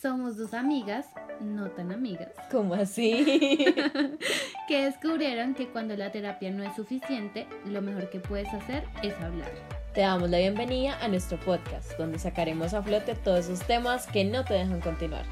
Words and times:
Somos 0.00 0.36
dos 0.36 0.54
amigas, 0.54 1.06
no 1.40 1.70
tan 1.70 1.90
amigas, 1.90 2.28
¿Cómo 2.52 2.74
así? 2.74 3.24
que 4.68 4.84
descubrieron 4.84 5.56
que 5.56 5.66
cuando 5.66 5.96
la 5.96 6.12
terapia 6.12 6.52
no 6.52 6.62
es 6.62 6.76
suficiente, 6.76 7.48
lo 7.66 7.82
mejor 7.82 8.08
que 8.08 8.20
puedes 8.20 8.46
hacer 8.54 8.84
es 9.02 9.12
hablar. 9.20 9.50
Te 9.94 10.02
damos 10.02 10.30
la 10.30 10.38
bienvenida 10.38 10.96
a 11.02 11.08
nuestro 11.08 11.36
podcast, 11.40 11.98
donde 11.98 12.20
sacaremos 12.20 12.74
a 12.74 12.82
flote 12.82 13.16
todos 13.16 13.48
esos 13.48 13.66
temas 13.66 14.06
que 14.06 14.24
no 14.24 14.44
te 14.44 14.54
dejan 14.54 14.80
continuar. 14.80 15.24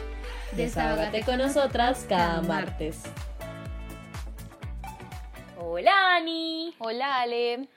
Desahógate 0.57 1.23
con 1.23 1.39
nosotras 1.39 2.05
cada 2.09 2.43
martes. 2.43 3.05
Hola 5.57 6.17
Ani. 6.17 6.75
Hola 6.81 7.21
Ale. 7.21 7.69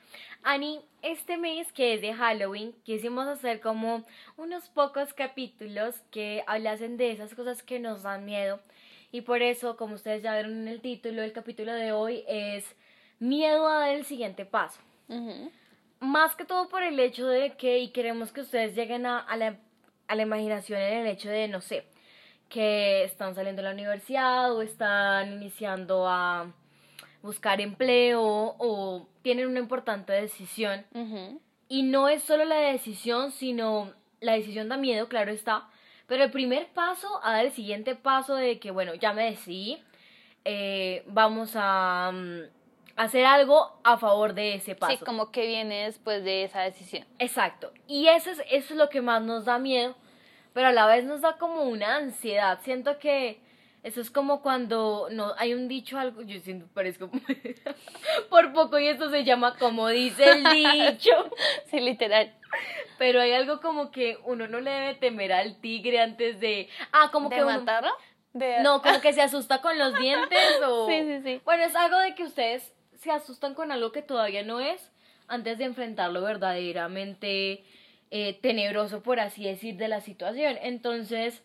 Ani, 0.42 0.80
este 1.02 1.36
mes 1.36 1.70
que 1.72 1.94
es 1.94 2.00
de 2.00 2.14
Halloween, 2.14 2.74
quisimos 2.84 3.26
hacer 3.26 3.60
como 3.60 4.04
unos 4.36 4.68
pocos 4.70 5.12
capítulos 5.12 6.00
que 6.10 6.42
hablasen 6.46 6.96
de 6.96 7.12
esas 7.12 7.34
cosas 7.34 7.62
que 7.62 7.78
nos 7.78 8.02
dan 8.02 8.24
miedo. 8.24 8.60
Y 9.12 9.22
por 9.22 9.42
eso, 9.42 9.76
como 9.76 9.94
ustedes 9.94 10.22
ya 10.22 10.32
vieron 10.34 10.52
en 10.52 10.68
el 10.68 10.80
título, 10.80 11.22
el 11.22 11.32
capítulo 11.32 11.72
de 11.72 11.92
hoy 11.92 12.24
es 12.28 12.64
Miedo 13.18 13.66
a 13.66 13.80
dar 13.80 13.90
el 13.90 14.06
siguiente 14.06 14.46
paso. 14.46 14.80
Más 15.98 16.34
que 16.36 16.46
todo 16.46 16.68
por 16.68 16.82
el 16.82 16.98
hecho 16.98 17.26
de 17.26 17.56
que, 17.56 17.78
y 17.78 17.88
queremos 17.88 18.32
que 18.32 18.40
ustedes 18.40 18.74
lleguen 18.74 19.04
a, 19.04 19.18
a 19.18 19.36
la, 19.36 19.58
a 20.08 20.14
la 20.14 20.22
imaginación 20.22 20.80
en 20.80 20.98
el 20.98 21.06
hecho 21.08 21.28
de, 21.28 21.48
no 21.48 21.60
sé, 21.60 21.84
que 22.48 23.04
están 23.04 23.34
saliendo 23.34 23.60
de 23.60 23.68
la 23.68 23.74
universidad 23.74 24.54
o 24.54 24.62
están 24.62 25.34
iniciando 25.34 26.08
a 26.08 26.52
buscar 27.22 27.60
empleo 27.60 28.22
o 28.22 29.06
tienen 29.22 29.48
una 29.48 29.60
importante 29.60 30.12
decisión. 30.12 30.84
Y 31.68 31.82
no 31.82 32.08
es 32.08 32.22
solo 32.22 32.44
la 32.44 32.56
decisión, 32.56 33.30
sino 33.32 33.92
la 34.20 34.32
decisión 34.32 34.68
da 34.68 34.76
miedo, 34.76 35.08
claro 35.08 35.30
está. 35.30 35.68
Pero 36.06 36.24
el 36.24 36.30
primer 36.30 36.66
paso 36.68 37.20
a 37.22 37.32
dar 37.32 37.46
el 37.46 37.52
siguiente 37.52 37.94
paso 37.94 38.34
de 38.34 38.58
que, 38.58 38.72
bueno, 38.72 38.94
ya 38.94 39.12
me 39.12 39.30
decidí, 39.30 39.80
eh, 40.44 41.04
vamos 41.06 41.52
a 41.54 42.10
mm, 42.12 42.40
hacer 42.96 43.24
algo 43.24 43.78
a 43.84 43.96
favor 43.98 44.34
de 44.34 44.54
ese 44.54 44.74
paso. 44.74 44.96
Sí, 44.98 45.04
como 45.04 45.30
que 45.30 45.46
viene 45.46 45.84
después 45.84 46.24
de 46.24 46.44
esa 46.44 46.62
decisión. 46.62 47.06
Exacto. 47.18 47.72
Y 47.86 48.08
eso 48.08 48.30
es, 48.30 48.42
eso 48.50 48.74
es 48.74 48.78
lo 48.78 48.88
que 48.88 49.00
más 49.00 49.22
nos 49.22 49.44
da 49.44 49.58
miedo, 49.58 49.94
pero 50.52 50.68
a 50.68 50.72
la 50.72 50.86
vez 50.86 51.04
nos 51.04 51.20
da 51.20 51.36
como 51.38 51.62
una 51.62 51.96
ansiedad. 51.96 52.58
Siento 52.62 52.98
que 52.98 53.40
eso 53.82 54.00
es 54.00 54.10
como 54.10 54.42
cuando 54.42 55.08
no 55.10 55.32
hay 55.38 55.54
un 55.54 55.68
dicho 55.68 55.98
algo, 55.98 56.22
yo 56.22 56.38
siento 56.40 56.66
parezco 56.74 57.10
por 58.30 58.52
poco 58.52 58.78
y 58.78 58.86
esto 58.88 59.10
se 59.10 59.24
llama 59.24 59.56
como 59.58 59.88
dice 59.88 60.24
el 60.24 60.44
dicho. 60.44 61.10
Sí, 61.66 61.80
literal. 61.80 62.34
Pero 62.98 63.20
hay 63.20 63.32
algo 63.32 63.60
como 63.60 63.90
que 63.90 64.18
uno 64.24 64.48
no 64.48 64.60
le 64.60 64.70
debe 64.70 64.94
temer 64.94 65.32
al 65.32 65.60
tigre 65.60 66.00
antes 66.00 66.40
de 66.40 66.68
ah, 66.92 67.10
como 67.12 67.28
¿De 67.28 67.36
que 67.36 67.44
uno- 67.44 67.58
matarlo? 67.60 67.90
De... 68.32 68.60
no, 68.60 68.82
como 68.82 69.00
que 69.02 69.12
se 69.12 69.22
asusta 69.22 69.60
con 69.60 69.78
los 69.78 69.96
dientes 69.98 70.60
o 70.66 70.86
Sí, 70.88 71.00
sí, 71.02 71.20
sí. 71.22 71.40
Bueno, 71.44 71.64
es 71.64 71.74
algo 71.76 71.98
de 71.98 72.14
que 72.14 72.24
ustedes 72.24 72.72
se 72.96 73.10
asustan 73.10 73.54
con 73.54 73.72
algo 73.72 73.92
que 73.92 74.02
todavía 74.02 74.42
no 74.42 74.60
es 74.60 74.90
antes 75.28 75.58
de 75.58 75.64
enfrentarlo 75.64 76.22
verdaderamente 76.22 77.64
eh, 78.10 78.38
tenebroso, 78.42 79.02
por 79.02 79.20
así 79.20 79.44
decir, 79.44 79.76
de 79.76 79.88
la 79.88 80.00
situación. 80.00 80.58
Entonces, 80.60 81.42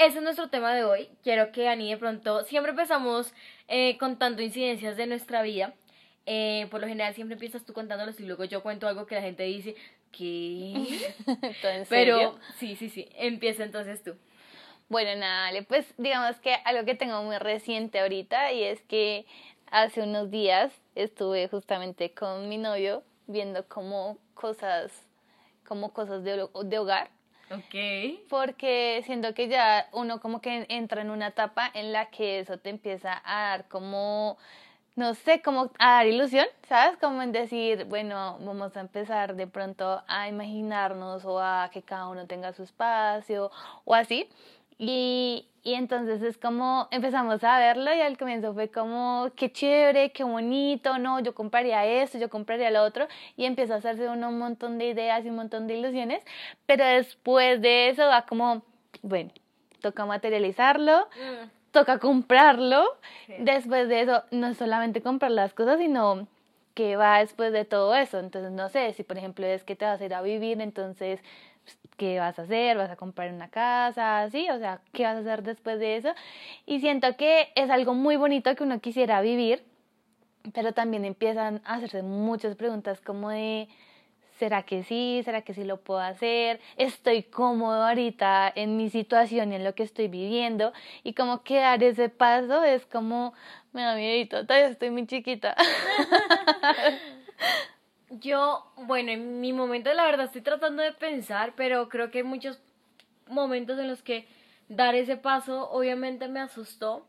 ese 0.00 0.18
es 0.18 0.24
nuestro 0.24 0.48
tema 0.48 0.74
de 0.74 0.82
hoy. 0.82 1.10
Quiero 1.22 1.52
que 1.52 1.68
Ani 1.68 1.90
de 1.90 1.98
pronto, 1.98 2.42
siempre 2.44 2.70
empezamos 2.70 3.34
eh, 3.68 3.98
contando 3.98 4.40
incidencias 4.40 4.96
de 4.96 5.06
nuestra 5.06 5.42
vida. 5.42 5.74
Eh, 6.24 6.68
por 6.70 6.80
lo 6.80 6.86
general 6.86 7.14
siempre 7.14 7.34
empiezas 7.34 7.64
tú 7.64 7.74
contándolos 7.74 8.18
y 8.18 8.24
luego 8.24 8.44
yo 8.44 8.62
cuento 8.62 8.88
algo 8.88 9.06
que 9.06 9.16
la 9.16 9.20
gente 9.20 9.42
dice, 9.42 9.76
¿qué? 10.10 11.12
¿Todo 11.62 11.72
en 11.72 11.84
serio? 11.84 12.16
Pero 12.16 12.38
sí, 12.56 12.76
sí, 12.76 12.88
sí. 12.88 13.08
Empieza 13.14 13.62
entonces 13.62 14.02
tú. 14.02 14.14
Bueno, 14.88 15.14
nada, 15.20 15.50
pues 15.68 15.86
digamos 15.98 16.40
que 16.40 16.54
algo 16.64 16.84
que 16.86 16.94
tengo 16.94 17.22
muy 17.22 17.36
reciente 17.36 18.00
ahorita 18.00 18.52
y 18.52 18.64
es 18.64 18.80
que 18.82 19.26
hace 19.70 20.02
unos 20.02 20.30
días 20.30 20.72
estuve 20.94 21.46
justamente 21.48 22.12
con 22.12 22.48
mi 22.48 22.56
novio 22.56 23.04
viendo 23.26 23.66
como 23.68 24.18
cosas, 24.34 24.90
como 25.66 25.92
cosas 25.92 26.24
de, 26.24 26.48
de 26.64 26.78
hogar, 26.78 27.10
Ok. 27.50 27.74
porque 28.28 29.02
siento 29.06 29.34
que 29.34 29.48
ya 29.48 29.88
uno 29.92 30.20
como 30.20 30.40
que 30.40 30.66
entra 30.68 31.02
en 31.02 31.10
una 31.10 31.28
etapa 31.28 31.70
en 31.74 31.92
la 31.92 32.10
que 32.10 32.38
eso 32.40 32.58
te 32.58 32.70
empieza 32.70 33.20
a 33.24 33.50
dar 33.50 33.68
como, 33.68 34.38
no 34.96 35.14
sé, 35.14 35.42
como 35.42 35.70
a 35.78 35.90
dar 35.94 36.06
ilusión, 36.06 36.46
¿sabes? 36.68 36.96
Como 36.98 37.22
en 37.22 37.32
decir, 37.32 37.84
bueno, 37.86 38.38
vamos 38.40 38.76
a 38.76 38.80
empezar 38.80 39.34
de 39.34 39.46
pronto 39.48 40.02
a 40.06 40.28
imaginarnos 40.28 41.24
o 41.24 41.40
a 41.40 41.70
que 41.72 41.82
cada 41.82 42.08
uno 42.08 42.26
tenga 42.26 42.52
su 42.52 42.62
espacio 42.62 43.50
o 43.84 43.94
así. 43.94 44.28
Y, 44.82 45.46
y 45.62 45.74
entonces 45.74 46.22
es 46.22 46.38
como 46.38 46.88
empezamos 46.90 47.44
a 47.44 47.58
verlo 47.58 47.94
y 47.94 48.00
al 48.00 48.16
comienzo 48.16 48.54
fue 48.54 48.70
como, 48.70 49.28
qué 49.36 49.52
chévere, 49.52 50.10
qué 50.10 50.24
bonito, 50.24 50.96
no, 50.96 51.20
yo 51.20 51.34
compraría 51.34 51.84
esto, 51.84 52.16
yo 52.16 52.30
compraría 52.30 52.70
lo 52.70 52.82
otro 52.82 53.06
y 53.36 53.44
empieza 53.44 53.74
a 53.74 53.76
hacerse 53.76 54.08
uno 54.08 54.30
un 54.30 54.38
montón 54.38 54.78
de 54.78 54.86
ideas 54.88 55.22
y 55.26 55.28
un 55.28 55.36
montón 55.36 55.66
de 55.66 55.74
ilusiones, 55.76 56.24
pero 56.64 56.82
después 56.86 57.60
de 57.60 57.90
eso 57.90 58.06
va 58.06 58.22
como, 58.22 58.62
bueno, 59.02 59.30
toca 59.82 60.06
materializarlo, 60.06 61.08
toca 61.72 61.98
comprarlo, 61.98 62.82
Sí. 63.26 63.34
después 63.40 63.86
de 63.90 64.00
eso 64.00 64.22
no 64.30 64.54
solamente 64.54 65.02
comprar 65.02 65.30
las 65.30 65.52
cosas, 65.52 65.78
sino 65.78 66.26
que 66.72 66.96
va 66.96 67.18
después 67.18 67.52
de 67.52 67.66
todo 67.66 67.94
eso, 67.94 68.18
entonces 68.18 68.50
no 68.52 68.70
sé, 68.70 68.94
si 68.94 69.02
por 69.02 69.18
ejemplo 69.18 69.44
es 69.44 69.62
que 69.62 69.76
te 69.76 69.84
vas 69.84 70.00
a 70.00 70.04
ir 70.06 70.14
a 70.14 70.22
vivir, 70.22 70.58
entonces 70.62 71.20
¿qué 71.96 72.18
vas 72.18 72.38
a 72.38 72.42
hacer? 72.42 72.76
¿Vas 72.76 72.90
a 72.90 72.96
comprar 72.96 73.32
una 73.32 73.48
casa? 73.48 74.28
¿Sí? 74.30 74.48
O 74.50 74.58
sea, 74.58 74.80
¿qué 74.92 75.04
vas 75.04 75.16
a 75.16 75.20
hacer 75.20 75.42
después 75.42 75.78
de 75.78 75.96
eso? 75.96 76.10
Y 76.66 76.80
siento 76.80 77.16
que 77.16 77.52
es 77.54 77.70
algo 77.70 77.94
muy 77.94 78.16
bonito 78.16 78.54
que 78.54 78.64
uno 78.64 78.80
quisiera 78.80 79.20
vivir, 79.20 79.62
pero 80.54 80.72
también 80.72 81.04
empiezan 81.04 81.60
a 81.64 81.74
hacerse 81.74 82.02
muchas 82.02 82.56
preguntas 82.56 83.00
como 83.00 83.30
de, 83.30 83.68
¿será 84.38 84.62
que 84.62 84.82
sí? 84.82 85.20
¿Será 85.24 85.42
que 85.42 85.52
sí 85.52 85.64
lo 85.64 85.76
puedo 85.78 86.00
hacer? 86.00 86.60
¿Estoy 86.76 87.22
cómodo 87.22 87.82
ahorita 87.84 88.50
en 88.54 88.76
mi 88.78 88.88
situación 88.88 89.52
y 89.52 89.56
en 89.56 89.64
lo 89.64 89.74
que 89.74 89.82
estoy 89.82 90.08
viviendo? 90.08 90.72
Y 91.04 91.12
como 91.12 91.42
que 91.42 91.58
dar 91.58 91.82
ese 91.82 92.08
paso 92.08 92.64
es 92.64 92.86
como, 92.86 93.34
me 93.72 93.82
da 93.82 93.94
miedito, 93.94 94.46
todavía 94.46 94.68
estoy 94.68 94.90
muy 94.90 95.06
chiquita. 95.06 95.54
Yo, 98.10 98.72
bueno, 98.76 99.12
en 99.12 99.40
mi 99.40 99.52
momento 99.52 99.92
la 99.94 100.04
verdad 100.04 100.26
estoy 100.26 100.40
tratando 100.42 100.82
de 100.82 100.92
pensar, 100.92 101.54
pero 101.56 101.88
creo 101.88 102.10
que 102.10 102.18
hay 102.18 102.24
muchos 102.24 102.58
momentos 103.28 103.78
en 103.78 103.88
los 103.88 104.02
que 104.02 104.26
dar 104.68 104.94
ese 104.96 105.16
paso 105.16 105.70
obviamente 105.70 106.28
me 106.28 106.40
asustó. 106.40 107.06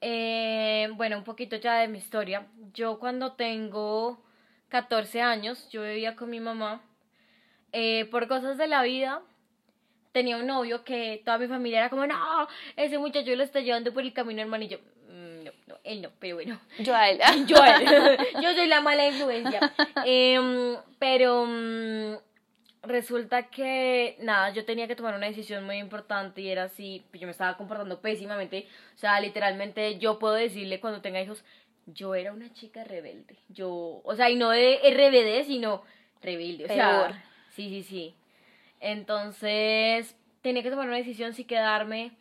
Eh, 0.00 0.88
bueno, 0.96 1.18
un 1.18 1.24
poquito 1.24 1.56
ya 1.56 1.74
de 1.76 1.88
mi 1.88 1.98
historia. 1.98 2.46
Yo 2.74 2.98
cuando 3.00 3.32
tengo 3.34 4.22
14 4.68 5.20
años, 5.22 5.68
yo 5.70 5.82
vivía 5.82 6.16
con 6.16 6.30
mi 6.30 6.40
mamá. 6.40 6.82
Eh, 7.72 8.06
por 8.10 8.28
cosas 8.28 8.58
de 8.58 8.68
la 8.68 8.82
vida, 8.82 9.22
tenía 10.12 10.36
un 10.38 10.46
novio 10.46 10.84
que 10.84 11.22
toda 11.24 11.38
mi 11.38 11.46
familia 11.48 11.80
era 11.80 11.90
como, 11.90 12.06
no, 12.06 12.48
ese 12.76 12.98
muchacho 12.98 13.34
lo 13.36 13.42
está 13.44 13.60
llevando 13.60 13.92
por 13.92 14.02
el 14.02 14.12
camino 14.12 14.42
hermano. 14.42 14.64
Y 14.64 14.68
yo, 14.68 14.78
"Mm, 14.78 14.99
no, 15.70 15.78
él 15.84 16.02
no, 16.02 16.10
pero 16.18 16.36
bueno. 16.36 16.60
Yo 16.78 16.94
a 16.94 17.08
él. 17.10 17.20
Yo, 17.46 17.56
yo 18.42 18.54
soy 18.54 18.66
la 18.66 18.80
mala 18.80 19.06
influencia. 19.06 19.72
Em, 20.04 20.76
pero 20.98 21.46
mm, 21.46 22.14
resulta 22.82 23.48
que, 23.48 24.16
nada, 24.20 24.50
yo 24.50 24.64
tenía 24.64 24.86
que 24.86 24.96
tomar 24.96 25.14
una 25.14 25.26
decisión 25.26 25.64
muy 25.64 25.76
importante 25.76 26.40
y 26.40 26.48
era 26.48 26.64
así, 26.64 27.04
yo 27.12 27.26
me 27.26 27.32
estaba 27.32 27.56
comportando 27.56 28.00
pésimamente. 28.00 28.66
O 28.94 28.98
sea, 28.98 29.20
literalmente 29.20 29.98
yo 29.98 30.18
puedo 30.18 30.34
decirle 30.34 30.80
cuando 30.80 31.00
tenga 31.00 31.20
hijos, 31.20 31.44
yo 31.86 32.14
era 32.14 32.32
una 32.32 32.52
chica 32.52 32.84
rebelde. 32.84 33.36
Yo, 33.48 34.00
o 34.04 34.14
sea, 34.14 34.30
y 34.30 34.36
no 34.36 34.50
de 34.50 34.78
RBD, 34.82 35.46
sino 35.46 35.82
rebelde. 36.22 36.64
O 36.64 36.68
Peor. 36.68 36.78
sea, 36.78 37.24
sí, 37.50 37.68
sí, 37.68 37.82
sí. 37.82 38.14
Entonces, 38.80 40.16
tenía 40.42 40.62
que 40.62 40.70
tomar 40.70 40.88
una 40.88 40.96
decisión 40.96 41.34
si 41.34 41.44
quedarme 41.44 42.12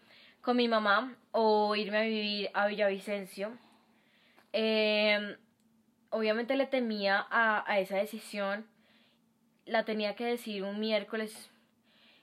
con 0.42 0.58
mi 0.58 0.68
mamá 0.68 1.16
o 1.32 1.76
irme 1.76 1.98
a 1.98 2.02
vivir 2.04 2.50
a 2.54 2.68
Villavicencio. 2.68 3.58
Eh, 4.54 5.38
obviamente 6.10 6.56
le 6.56 6.66
temía 6.66 7.26
a, 7.30 7.64
a 7.72 7.80
esa 7.80 7.98
decisión. 7.98 8.68
La 9.66 9.86
tenía 9.86 10.16
que 10.16 10.26
decir 10.26 10.64
un 10.64 10.80
miércoles. 10.80 11.52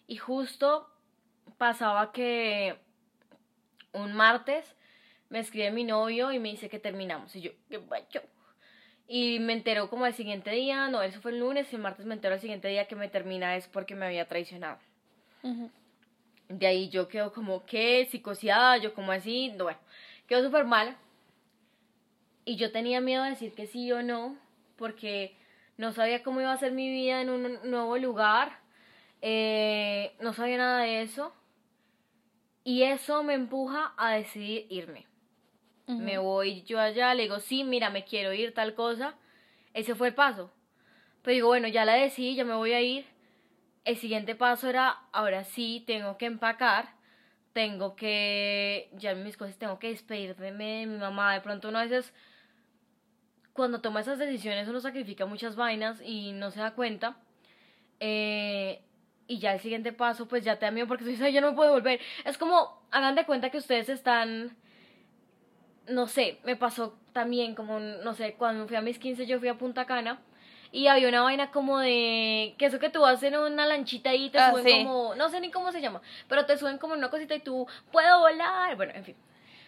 Y 0.07 0.17
justo 0.17 0.89
pasaba 1.59 2.13
que 2.13 2.77
un 3.93 4.13
martes 4.13 4.77
me 5.29 5.41
escribe 5.41 5.71
mi 5.71 5.85
novio 5.85 6.33
y 6.33 6.39
me 6.39 6.51
dice 6.51 6.69
que 6.69 6.79
terminamos. 6.79 7.35
Y 7.37 7.43
yo, 7.43 7.51
¿qué 7.69 7.79
guacho? 7.79 8.23
Y 9.09 9.39
me 9.39 9.53
enteró 9.53 9.89
como 9.89 10.07
el 10.07 10.15
siguiente 10.15 10.51
día, 10.51 10.89
no, 10.89 11.03
eso 11.03 11.21
fue 11.21 11.31
el 11.31 11.39
lunes, 11.39 11.73
y 11.73 11.77
el 11.77 11.83
martes 11.83 12.07
me 12.07 12.15
enteró 12.15 12.35
el 12.35 12.41
siguiente 12.41 12.69
día 12.69 12.89
que 12.89 12.97
me 12.97 13.09
termina 13.09 13.57
es 13.57 13.69
porque 13.69 13.95
me 13.95 14.07
había 14.07 14.27
traicionado. 14.27 14.79
De 16.49 16.67
ahí 16.67 16.89
yo 16.89 17.09
quedo 17.09 17.33
como, 17.33 17.65
¿qué? 17.65 18.07
Psicoseada, 18.11 18.77
yo 18.79 18.95
como 18.95 19.13
así, 19.13 19.51
no, 19.51 19.65
bueno, 19.65 19.79
quedo 20.27 20.45
súper 20.45 20.65
mal. 20.65 20.97
Y 22.45 22.57
yo 22.57 22.71
tenía 22.71 23.01
miedo 23.01 23.25
de 23.25 23.31
decir 23.31 23.53
que 23.55 23.67
sí 23.67 23.91
o 23.91 24.03
no, 24.03 24.37
porque 24.77 25.37
no 25.77 25.93
sabía 25.93 26.23
cómo 26.23 26.41
iba 26.41 26.53
a 26.53 26.59
ser 26.59 26.73
mi 26.73 26.91
vida 26.91 27.21
en 27.21 27.31
un 27.31 27.59
nuevo 27.65 27.99
lugar, 27.99 28.59
eh, 29.23 30.15
no 30.21 30.33
sabía 30.33 30.59
nada 30.59 30.83
de 30.83 31.03
eso. 31.03 31.33
Y 32.65 32.83
eso 32.83 33.23
me 33.23 33.35
empuja 33.35 33.95
a 33.97 34.15
decidir 34.15 34.67
irme. 34.71 35.07
Me 35.87 36.19
voy 36.19 36.63
yo 36.63 36.81
allá, 36.81 37.15
le 37.15 37.23
digo, 37.23 37.39
sí, 37.39 37.63
mira, 37.63 37.91
me 37.91 38.05
quiero 38.05 38.33
ir, 38.33 38.53
tal 38.55 38.75
cosa. 38.75 39.15
Ese 39.73 39.95
fue 39.95 40.09
el 40.09 40.15
paso. 40.15 40.51
Pero 41.23 41.35
digo, 41.35 41.49
bueno, 41.49 41.69
ya 41.69 41.85
la 41.85 41.95
decidí, 41.95 42.35
ya 42.35 42.45
me 42.45 42.55
voy 42.55 42.73
a 42.73 42.81
ir. 42.81 43.07
El 43.87 43.97
siguiente 43.99 44.35
paso 44.35 44.69
era, 44.69 44.99
ahora 45.13 45.45
sí, 45.45 45.85
tengo 45.87 46.19
que 46.19 46.27
empacar, 46.27 46.89
tengo 47.53 47.95
que, 47.95 48.91
ya 48.95 49.15
mis 49.15 49.37
cosas, 49.37 49.57
tengo 49.59 49.79
que 49.79 49.91
despedirme 49.91 50.81
de 50.81 50.87
mi 50.87 50.99
mamá. 50.99 51.35
De 51.35 51.41
pronto 51.41 51.69
uno 51.69 51.79
a 51.79 51.85
veces, 51.85 52.13
cuando 53.53 53.81
toma 53.81 54.01
esas 54.01 54.19
decisiones, 54.19 54.67
uno 54.67 54.81
sacrifica 54.81 55.25
muchas 55.25 55.55
vainas 55.55 56.03
y 56.05 56.33
no 56.33 56.51
se 56.51 56.59
da 56.59 56.75
cuenta. 56.75 57.17
Eh, 58.01 58.83
y 59.29 59.39
ya 59.39 59.53
el 59.53 59.61
siguiente 59.61 59.93
paso, 59.93 60.27
pues 60.27 60.45
ya 60.45 60.59
te 60.59 60.67
da 60.67 60.73
miedo 60.73 60.89
porque 60.89 61.05
tú 61.05 61.11
dices, 61.11 61.33
ya 61.33 61.41
no 61.41 61.55
puedo 61.55 61.71
volver. 61.71 62.01
Es 62.25 62.37
como, 62.39 62.83
hagan 62.91 63.15
de 63.15 63.25
cuenta 63.25 63.51
que 63.51 63.59
ustedes 63.59 63.89
están, 63.89 64.57
no 65.89 66.09
sé, 66.09 66.41
me 66.45 66.57
pasó 66.57 66.99
también 67.13 67.55
como, 67.55 67.79
no 67.79 68.15
sé, 68.15 68.35
cuando 68.35 68.67
fui 68.67 68.77
a 68.77 68.83
mis 68.83 68.99
15 68.99 69.27
yo 69.27 69.39
fui 69.39 69.47
a 69.47 69.59
Punta 69.59 69.87
Cana 69.87 70.21
y 70.73 70.87
había 70.89 71.09
una 71.09 71.23
vaina 71.23 71.51
como 71.51 71.79
de, 71.79 72.55
que 72.59 72.67
eso 72.67 72.79
que 72.79 72.91
tú 72.91 73.01
vas 73.01 73.23
en 73.23 73.37
una 73.37 73.67
lanchita 73.67 74.15
y 74.15 74.31
te 74.31 74.39
Ah, 74.39 74.51
suben 74.51 74.65
sí. 74.65 74.85
como, 74.85 75.15
no 75.15 75.29
sé 75.29 75.41
ni 75.41 75.51
cómo 75.51 75.73
se 75.73 75.81
llama, 75.81 76.01
pero 76.29 76.47
te 76.47 76.57
suben 76.59 76.79
como 76.79 76.95
en 76.95 76.99
una 76.99 77.11
cosita 77.11 77.35
y 77.35 77.41
tú, 77.41 77.67
puedo 77.93 78.21
volar, 78.21 78.77
bueno, 78.77 78.93
en 78.95 79.05
fin. 79.05 79.17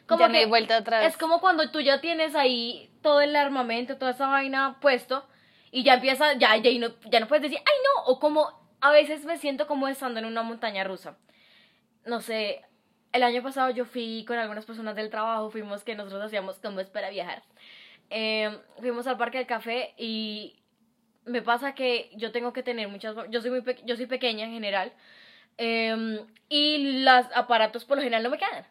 Como 0.07 0.21
Ya 0.21 0.29
me 0.29 0.39
que 0.39 0.45
di 0.45 0.51
vuelta 0.51 0.79
otra 0.79 1.01
vez. 1.01 1.09
Es 1.09 1.17
como 1.19 1.41
cuando 1.41 1.71
tú 1.71 1.81
ya 1.81 2.01
tienes 2.01 2.35
ahí 2.35 2.91
todo 3.03 3.21
el 3.21 3.37
armamento, 3.37 3.99
toda 3.99 4.13
esa 4.13 4.27
vaina 4.27 4.79
puesto 4.81 5.27
y 5.71 5.83
ya 5.85 5.95
empieza, 5.95 6.33
ya, 6.35 6.57
ya, 6.57 6.71
no, 6.79 6.95
ya 7.11 7.21
no 7.21 7.29
puedes 7.29 7.43
decir, 7.43 7.59
ay 7.59 7.75
no, 7.85 8.05
o 8.13 8.19
como 8.19 8.49
a 8.81 8.91
veces 8.91 9.25
me 9.25 9.37
siento 9.37 9.67
como 9.67 9.87
estando 9.89 10.19
en 10.19 10.25
una 10.27 10.43
montaña 10.43 10.83
rusa. 10.85 11.17
No 12.07 12.21
sé, 12.23 12.63
el 13.13 13.23
año 13.23 13.43
pasado 13.43 13.71
yo 13.71 13.85
fui 13.85 14.25
con 14.27 14.39
algunas 14.39 14.65
personas 14.65 14.97
del 14.97 15.11
trabajo, 15.11 15.51
fuimos 15.51 15.85
que 15.85 15.95
nosotros 15.95 16.23
hacíamos 16.23 16.57
como 16.59 16.81
es 16.81 16.89
para 16.89 17.11
viajar. 17.11 17.43
Eh, 18.09 18.59
fuimos 18.81 19.07
al 19.07 19.19
parque 19.19 19.37
del 19.39 19.47
café 19.47 19.93
y 19.99 20.59
me 21.29 21.43
pasa 21.43 21.75
que 21.75 22.11
yo 22.15 22.33
tengo 22.33 22.53
que 22.53 22.63
tener 22.63 22.89
muchas, 22.89 23.15
yo 23.31 23.41
soy 23.41 23.51
muy 23.51 23.63
pe- 23.63 23.81
yo 23.85 23.97
soy 23.97 24.07
pequeña 24.07 24.45
en 24.45 24.53
general 24.53 24.93
eh, 25.59 26.25
y 26.49 27.03
los 27.03 27.27
aparatos 27.35 27.85
por 27.85 27.97
lo 27.97 28.03
general 28.03 28.23
no 28.23 28.31
me 28.31 28.39
quedan. 28.39 28.67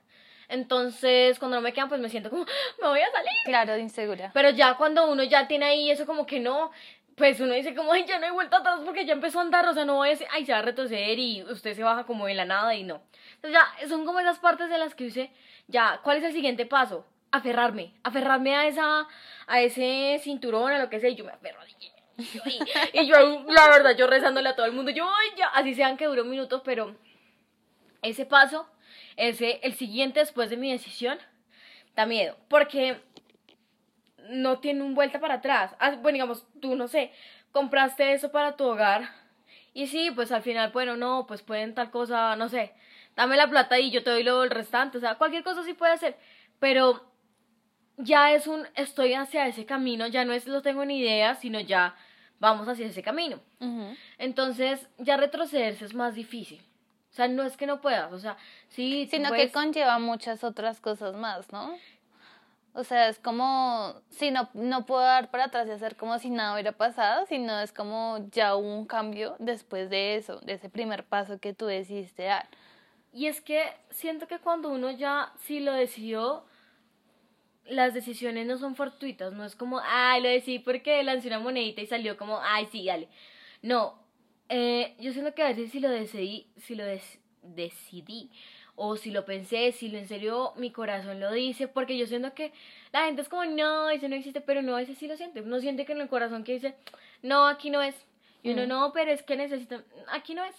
Entonces, 0.50 1.39
cuando 1.39 1.57
no 1.57 1.62
me 1.62 1.74
quedan, 1.74 1.89
pues 1.89 2.00
me 2.00 2.09
siento 2.09 2.30
como, 2.30 2.45
me 2.81 2.88
voy 2.88 3.01
a 3.01 3.12
salir. 3.12 3.30
Claro, 3.45 3.77
insegura. 3.77 4.31
Pero 4.33 4.50
ya 4.51 4.75
cuando 4.75 5.09
uno 5.12 5.24
ya 5.24 5.48
tiene 5.48 5.65
ahí 5.65 5.92
eso 5.92 6.06
como 6.06 6.25
que 6.25 6.39
no, 6.39 6.71
pues 7.15 7.39
uno 7.42 7.54
dice 7.54 7.75
como, 7.75 7.92
ay, 7.92 8.06
ya 8.06 8.18
no 8.19 8.25
hay 8.27 8.31
vuelta 8.31 8.57
atrás 8.57 8.80
porque 8.86 9.06
ya 9.06 9.13
empezó 9.13 9.39
a 9.39 9.42
andar, 9.42 9.68
o 9.68 9.74
sea, 9.74 9.83
no 9.86 9.95
voy 9.95 10.07
a 10.09 10.12
decir, 10.12 10.27
ay, 10.31 10.45
se 10.45 10.54
va 10.54 10.59
a 10.59 10.62
retroceder 10.62 11.19
y 11.19 11.44
usted 11.44 11.75
se 11.75 11.83
baja 11.83 12.06
como 12.06 12.27
de 12.27 12.33
la 12.36 12.45
nada 12.45 12.74
y 12.75 12.83
no. 12.83 13.01
Entonces 13.36 13.59
ya 13.81 13.88
son 13.89 14.06
como 14.06 14.19
esas 14.19 14.39
partes 14.39 14.69
de 14.69 14.77
las 14.77 14.95
que 14.95 15.06
dice, 15.06 15.31
ya, 15.68 16.00
¿cuál 16.04 16.18
es 16.18 16.24
el 16.24 16.33
siguiente 16.33 16.65
paso? 16.65 17.06
Aferrarme, 17.31 17.94
aferrarme 18.04 18.56
a 18.56 18.68
esa, 18.68 19.07
a 19.48 19.62
ese 19.62 20.19
cinturón, 20.24 20.71
a 20.71 20.80
lo 20.80 20.89
que 20.89 21.00
sea, 21.01 21.09
y 21.09 21.15
yo 21.15 21.25
me 21.25 21.31
aferro 21.31 21.59
y 22.94 23.08
yo, 23.08 23.16
la 23.48 23.69
verdad, 23.69 23.96
yo 23.98 24.08
rezándole 24.08 24.50
a 24.50 24.56
todo 24.56 24.66
el 24.66 24.74
mundo, 24.74 24.92
yo, 24.92 25.08
ya, 25.38 25.48
así 25.50 25.74
sean 25.75 25.98
que 25.98 26.06
duró 26.06 26.24
minutos, 26.25 26.62
pero 26.66 26.96
ese 28.02 28.25
paso, 28.25 28.68
ese, 29.16 29.60
el 29.64 29.74
siguiente 29.74 30.19
después 30.19 30.50
de 30.50 30.58
mi 30.58 30.72
decisión, 30.72 31.18
da 31.96 32.06
miedo, 32.06 32.38
porque 32.48 33.02
no 34.30 34.60
tiene 34.60 34.84
un 34.84 34.96
vuelta 34.96 35.19
para 35.19 35.36
atrás. 35.36 35.75
Ah, 35.80 35.92
Bueno, 35.92 36.16
digamos, 36.16 36.46
tú, 36.62 36.75
no 36.75 36.88
sé, 36.88 37.12
compraste 37.52 38.14
eso 38.14 38.31
para 38.31 38.56
tu 38.56 38.66
hogar 38.66 39.10
y 39.74 39.88
sí, 39.88 40.12
pues 40.12 40.31
al 40.31 40.42
final, 40.42 40.72
bueno, 40.72 40.98
no, 40.98 41.25
pues 41.28 41.44
pueden 41.44 41.75
tal 41.75 41.92
cosa, 41.92 42.36
no 42.36 42.50
sé, 42.50 42.74
dame 43.16 43.38
la 43.38 43.48
plata 43.48 43.80
y 43.80 43.92
yo 43.92 44.04
te 44.04 44.10
doy 44.10 44.24
lo 44.24 44.44
el 44.44 44.50
restante, 44.50 44.98
o 44.98 45.02
sea, 45.02 45.16
cualquier 45.16 45.44
cosa 45.44 45.64
sí 45.64 45.74
puede 45.74 45.94
hacer, 45.94 46.18
pero 46.60 47.06
ya 47.98 48.31
es 48.31 48.48
un, 48.48 48.68
estoy 48.75 49.14
hacia 49.14 49.48
ese 49.48 49.66
camino, 49.66 50.08
ya 50.08 50.25
no 50.25 50.34
es 50.34 50.48
lo 50.48 50.62
tengo 50.62 50.86
ni 50.86 51.00
idea, 51.00 51.36
sino 51.36 51.60
ya 51.60 51.96
vamos 52.39 52.68
hacia 52.68 52.88
ese 52.88 53.04
camino. 53.04 53.39
Entonces, 54.18 54.88
ya 54.98 55.18
retrocederse 55.18 55.86
es 55.86 55.94
más 55.94 56.16
difícil. 56.16 56.62
O 57.12 57.13
sea, 57.18 57.28
no 57.28 57.44
es 57.44 57.57
que 57.57 57.66
no 57.66 57.81
puedas, 57.81 58.13
o 58.13 58.19
sea, 58.19 58.38
sí, 58.69 59.07
Sino 59.10 59.31
que 59.31 59.51
conlleva 59.51 59.98
muchas 59.98 60.44
otras 60.44 60.80
cosas 60.80 61.16
más, 61.16 61.51
¿no? 61.51 61.75
O 62.74 62.84
sea, 62.84 63.10
es 63.10 63.18
como, 63.18 63.95
sí, 64.12 64.30
no, 64.30 64.50
no 64.54 64.86
puedo 64.86 65.01
dar 65.01 65.31
para 65.31 65.45
atrás 65.45 65.68
y 65.68 65.72
hacer 65.72 65.95
como 65.95 66.19
si 66.19 66.30
nada 66.30 66.54
hubiera 66.54 66.74
pasado, 66.74 67.25
sino 67.25 67.60
es 67.60 67.74
como 67.74 68.19
ya 68.31 68.56
hubo 68.56 68.72
un 68.72 68.86
cambio 68.86 69.36
después 69.40 69.90
de 69.90 70.16
eso, 70.16 70.40
de 70.42 70.54
ese 70.54 70.69
primer 70.69 71.04
paso 71.04 71.40
que 71.40 71.54
tú 71.54 71.66
decidiste 71.66 72.25
dar. 72.25 72.48
Y 73.12 73.25
es 73.25 73.42
que 73.42 73.63
siento 73.90 74.28
que 74.28 74.38
cuando 74.38 74.69
uno 74.69 74.92
ya 74.92 75.33
sí 75.40 75.60
lo 75.60 75.74
decidió, 75.74 76.45
las 77.69 77.94
decisiones 77.94 78.46
no 78.48 78.58
son 78.58 78.75
fortuitas, 78.75 79.34
no 79.34 79.46
es 79.46 79.56
como, 79.56 79.80
ay, 79.84 80.22
lo 80.22 80.30
decidí 80.30 80.60
porque 80.60 81.04
lancé 81.04 81.28
una 81.28 81.40
monedita 81.40 81.81
y 81.81 81.88
salió 81.88 82.18
como, 82.18 82.40
ay, 82.42 82.68
sí, 82.72 82.86
dale. 82.86 83.08
No, 83.62 84.00
eh, 84.50 84.96
yo 85.00 85.12
siento 85.14 85.34
que 85.34 85.44
a 85.44 85.48
veces 85.48 85.72
si 85.72 85.80
lo 85.80 85.90
decidí, 85.90 86.48
si 86.58 86.75
lo 86.75 86.84
decidí, 87.44 88.30
o 88.80 88.96
si 88.96 89.10
lo 89.10 89.25
pensé, 89.25 89.72
si 89.72 89.90
lo 89.90 89.98
en 89.98 90.08
serio 90.08 90.54
mi 90.56 90.72
corazón 90.72 91.19
lo 91.19 91.31
dice, 91.31 91.68
porque 91.68 91.98
yo 91.98 92.06
siento 92.06 92.34
que 92.36 92.52
la 92.94 93.06
gente 93.06 93.24
es 93.24 93.30
como, 93.30 93.44
no, 93.46 93.90
eso 93.90 94.08
no 94.08 94.16
existe, 94.16 94.40
pero 94.40 94.62
no, 94.62 94.75
a 94.75 94.80
veces 94.80 94.98
sí 95.00 95.08
lo 95.08 95.18
siente. 95.18 95.42
Uno 95.42 95.60
siente 95.60 95.84
que 95.86 95.94
en 95.94 96.02
el 96.02 96.08
corazón 96.10 96.44
que 96.44 96.54
dice, 96.54 96.75
no, 97.24 97.48
aquí 97.48 97.72
no 97.72 97.81
es. 97.81 97.96
Y 98.44 98.52
uno, 98.52 98.66
Mm. 98.66 98.69
no, 98.69 98.92
pero 98.94 99.12
es 99.12 99.24
que 99.24 99.36
necesito, 99.36 99.81
aquí 100.10 100.36
no 100.36 100.46
es. 100.46 100.56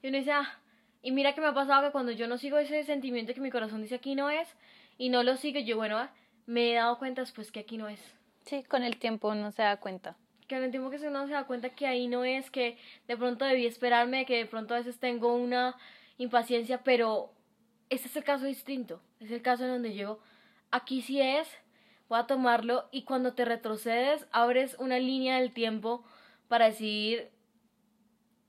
Y 0.00 0.08
uno 0.08 0.18
dice, 0.18 0.30
ah, 0.30 0.58
y 1.02 1.10
mira 1.10 1.34
que 1.34 1.40
me 1.40 1.48
ha 1.48 1.54
pasado 1.54 1.82
que 1.84 1.90
cuando 1.90 2.12
yo 2.12 2.28
no 2.28 2.38
sigo 2.38 2.56
ese 2.58 2.84
sentimiento 2.84 3.34
que 3.34 3.40
mi 3.40 3.50
corazón 3.50 3.82
dice 3.82 3.96
aquí 3.96 4.14
no 4.14 4.30
es, 4.30 4.48
y 4.96 5.08
no 5.08 5.24
lo 5.24 5.36
sigo, 5.36 5.58
yo, 5.58 5.76
bueno, 5.76 5.98
ah, 5.98 6.12
me 6.46 6.72
he 6.72 6.74
dado 6.74 6.98
cuenta 6.98 7.22
después 7.22 7.50
que 7.52 7.60
aquí 7.60 7.76
no 7.76 7.88
es. 7.88 8.00
Sí, 8.44 8.62
con 8.64 8.82
el 8.82 8.98
tiempo 8.98 9.28
uno 9.28 9.52
se 9.52 9.62
da 9.62 9.78
cuenta. 9.78 10.16
Que 10.48 10.56
en 10.56 10.64
el 10.64 10.70
tiempo 10.70 10.90
que 10.90 10.96
uno 11.06 11.26
se 11.26 11.32
da 11.32 11.44
cuenta 11.44 11.70
que 11.70 11.86
ahí 11.86 12.08
no 12.08 12.24
es, 12.24 12.50
que 12.50 12.76
de 13.06 13.16
pronto 13.16 13.44
debí 13.44 13.66
esperarme, 13.66 14.26
que 14.26 14.36
de 14.36 14.46
pronto 14.46 14.74
a 14.74 14.78
veces 14.78 14.98
tengo 14.98 15.34
una 15.34 15.76
impaciencia, 16.18 16.82
pero 16.82 17.32
este 17.88 18.08
es 18.08 18.16
el 18.16 18.24
caso 18.24 18.46
distinto. 18.46 19.00
Es 19.20 19.30
el 19.30 19.42
caso 19.42 19.64
en 19.64 19.70
donde 19.70 19.94
yo, 19.94 20.18
aquí 20.70 21.02
sí 21.02 21.20
es, 21.20 21.48
voy 22.08 22.18
a 22.18 22.26
tomarlo, 22.26 22.88
y 22.90 23.02
cuando 23.02 23.34
te 23.34 23.44
retrocedes, 23.44 24.26
abres 24.32 24.76
una 24.78 24.98
línea 24.98 25.38
del 25.38 25.52
tiempo 25.52 26.04
para 26.48 26.66
decir, 26.66 27.30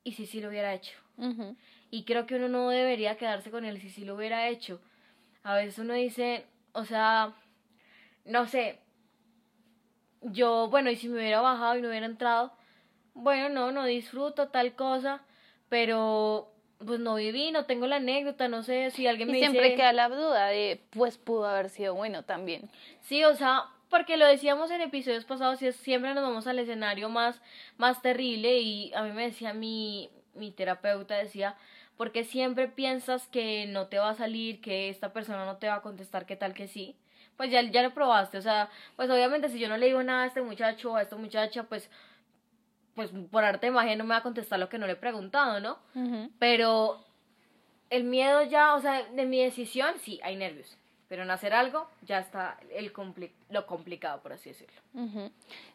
y 0.03 0.13
si 0.13 0.25
sí 0.25 0.41
lo 0.41 0.49
hubiera 0.49 0.73
hecho. 0.73 0.97
Y 1.91 2.05
creo 2.05 2.25
que 2.25 2.35
uno 2.35 2.49
no 2.49 2.69
debería 2.69 3.17
quedarse 3.17 3.51
con 3.51 3.63
él 3.63 3.79
si 3.79 3.89
sí 3.89 4.05
lo 4.05 4.15
hubiera 4.15 4.47
hecho. 4.47 4.81
A 5.43 5.55
veces 5.55 5.77
uno 5.77 5.93
dice, 5.93 6.45
o 6.73 6.85
sea, 6.85 7.35
no 8.31 8.47
sé, 8.47 8.79
yo, 10.21 10.69
bueno, 10.69 10.89
y 10.89 10.95
si 10.95 11.09
me 11.09 11.19
hubiera 11.19 11.41
bajado 11.41 11.77
y 11.77 11.81
no 11.81 11.89
hubiera 11.89 12.05
entrado, 12.05 12.53
bueno, 13.13 13.49
no, 13.49 13.71
no 13.71 13.85
disfruto 13.85 14.47
tal 14.47 14.75
cosa, 14.75 15.21
pero 15.69 16.51
pues 16.85 16.99
no 16.99 17.15
viví, 17.15 17.51
no 17.51 17.65
tengo 17.65 17.85
la 17.87 17.97
anécdota, 17.97 18.47
no 18.47 18.63
sé 18.63 18.89
si 18.91 19.05
alguien 19.05 19.29
Y 19.29 19.33
me 19.33 19.39
siempre 19.39 19.63
dice... 19.63 19.75
queda 19.75 19.93
la 19.93 20.09
duda 20.09 20.47
de, 20.47 20.81
pues 20.91 21.17
pudo 21.17 21.45
haber 21.45 21.69
sido 21.69 21.93
bueno 21.93 22.23
también. 22.23 22.69
Sí, 23.01 23.23
o 23.23 23.35
sea, 23.35 23.65
porque 23.89 24.17
lo 24.17 24.25
decíamos 24.25 24.71
en 24.71 24.81
episodios 24.81 25.25
pasados, 25.25 25.61
y 25.61 25.67
es, 25.67 25.75
siempre 25.75 26.13
nos 26.13 26.23
vamos 26.23 26.47
al 26.47 26.59
escenario 26.59 27.09
más, 27.09 27.41
más 27.77 28.01
terrible 28.01 28.59
y 28.59 28.93
a 28.93 29.03
mí 29.03 29.11
me 29.11 29.23
decía 29.23 29.53
mi, 29.53 30.09
mi 30.33 30.51
terapeuta, 30.51 31.17
decía, 31.17 31.57
porque 31.97 32.23
siempre 32.23 32.67
piensas 32.67 33.27
que 33.27 33.65
no 33.67 33.87
te 33.87 33.99
va 33.99 34.09
a 34.09 34.15
salir, 34.15 34.61
que 34.61 34.89
esta 34.89 35.13
persona 35.13 35.45
no 35.45 35.57
te 35.57 35.67
va 35.67 35.75
a 35.75 35.81
contestar, 35.81 36.25
que 36.25 36.35
tal 36.35 36.53
que 36.53 36.67
sí. 36.67 36.95
Pues 37.41 37.49
ya, 37.49 37.63
ya 37.63 37.81
lo 37.81 37.91
probaste, 37.91 38.37
o 38.37 38.41
sea, 38.43 38.69
pues 38.95 39.09
obviamente 39.09 39.49
si 39.49 39.57
yo 39.57 39.67
no 39.67 39.75
le 39.75 39.87
digo 39.87 40.03
nada 40.03 40.25
a 40.25 40.27
este 40.27 40.43
muchacho 40.43 40.91
o 40.91 40.95
a 40.95 41.01
esta 41.01 41.15
muchacha, 41.15 41.63
pues, 41.63 41.89
pues 42.93 43.09
por 43.31 43.43
arte 43.43 43.65
de 43.65 43.71
magia 43.71 43.95
no 43.95 44.03
me 44.03 44.11
va 44.11 44.17
a 44.17 44.21
contestar 44.21 44.59
lo 44.59 44.69
que 44.69 44.77
no 44.77 44.85
le 44.85 44.93
he 44.93 44.95
preguntado, 44.95 45.59
¿no? 45.59 45.79
Pero 46.37 47.03
el 47.89 48.03
miedo 48.03 48.43
ya, 48.43 48.75
o 48.75 48.79
sea, 48.79 49.01
de 49.05 49.25
mi 49.25 49.41
decisión, 49.43 49.95
sí, 50.03 50.19
hay 50.21 50.35
nervios. 50.35 50.77
Pero 51.09 51.23
en 51.23 51.31
hacer 51.31 51.51
algo 51.55 51.89
ya 52.03 52.19
está 52.19 52.59
el 52.69 52.93
compli- 52.93 53.31
lo 53.49 53.65
complicado, 53.65 54.21
por 54.21 54.33
así 54.33 54.49
decirlo. 54.49 54.79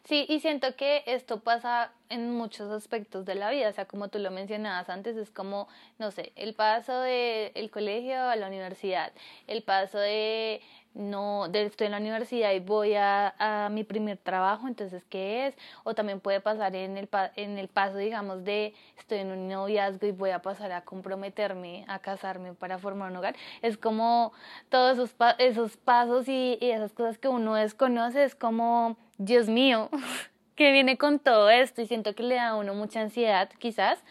Sí, 0.05 0.25
y 0.29 0.39
siento 0.39 0.73
que 0.77 1.03
esto 1.05 1.41
pasa 1.41 1.91
en 2.09 2.31
muchos 2.31 2.71
aspectos 2.71 3.25
de 3.25 3.35
la 3.35 3.49
vida, 3.49 3.69
o 3.69 3.73
sea, 3.73 3.85
como 3.85 4.07
tú 4.07 4.19
lo 4.19 4.31
mencionabas 4.31 4.89
antes, 4.89 5.17
es 5.17 5.29
como, 5.31 5.67
no 5.99 6.11
sé, 6.11 6.31
el 6.35 6.53
paso 6.53 6.99
del 7.01 7.69
colegio 7.71 8.19
a 8.21 8.35
la 8.35 8.47
universidad, 8.47 9.11
el 9.47 9.63
paso 9.63 9.97
de, 9.99 10.61
no, 10.93 11.47
de 11.49 11.63
estoy 11.65 11.85
en 11.87 11.91
la 11.91 11.99
universidad 11.99 12.51
y 12.53 12.59
voy 12.59 12.95
a, 12.95 13.35
a 13.65 13.69
mi 13.69 13.83
primer 13.83 14.17
trabajo, 14.17 14.67
entonces, 14.67 15.03
¿qué 15.09 15.47
es? 15.47 15.55
O 15.83 15.93
también 15.95 16.19
puede 16.19 16.39
pasar 16.41 16.75
en 16.75 16.97
el, 16.97 17.07
pa- 17.07 17.31
en 17.35 17.57
el 17.57 17.67
paso, 17.67 17.97
digamos, 17.97 18.43
de 18.43 18.73
estoy 18.97 19.19
en 19.19 19.31
un 19.31 19.47
noviazgo 19.47 20.07
y 20.07 20.11
voy 20.11 20.31
a 20.31 20.41
pasar 20.41 20.71
a 20.71 20.81
comprometerme, 20.81 21.85
a 21.87 21.99
casarme 21.99 22.53
para 22.53 22.77
formar 22.79 23.11
un 23.11 23.17
hogar. 23.17 23.35
Es 23.61 23.77
como 23.77 24.31
todos 24.69 24.93
esos, 24.97 25.15
esos 25.37 25.77
pasos 25.77 26.27
y, 26.27 26.57
y 26.61 26.71
esas 26.71 26.93
cosas 26.93 27.17
que 27.17 27.27
uno 27.27 27.55
desconoce, 27.55 28.23
es 28.23 28.35
como, 28.35 28.97
Dios 29.17 29.47
mío, 29.49 29.89
que 30.57 30.71
viene 30.71 30.97
con 30.97 31.19
todo 31.19 31.49
esto 31.49 31.81
y 31.81 31.87
siento 31.87 32.15
que 32.15 32.23
le 32.23 32.35
da 32.35 32.49
a 32.49 32.55
uno 32.55 32.73
mucha 32.73 32.99
ansiedad 32.99 33.49
quizás. 33.59 34.03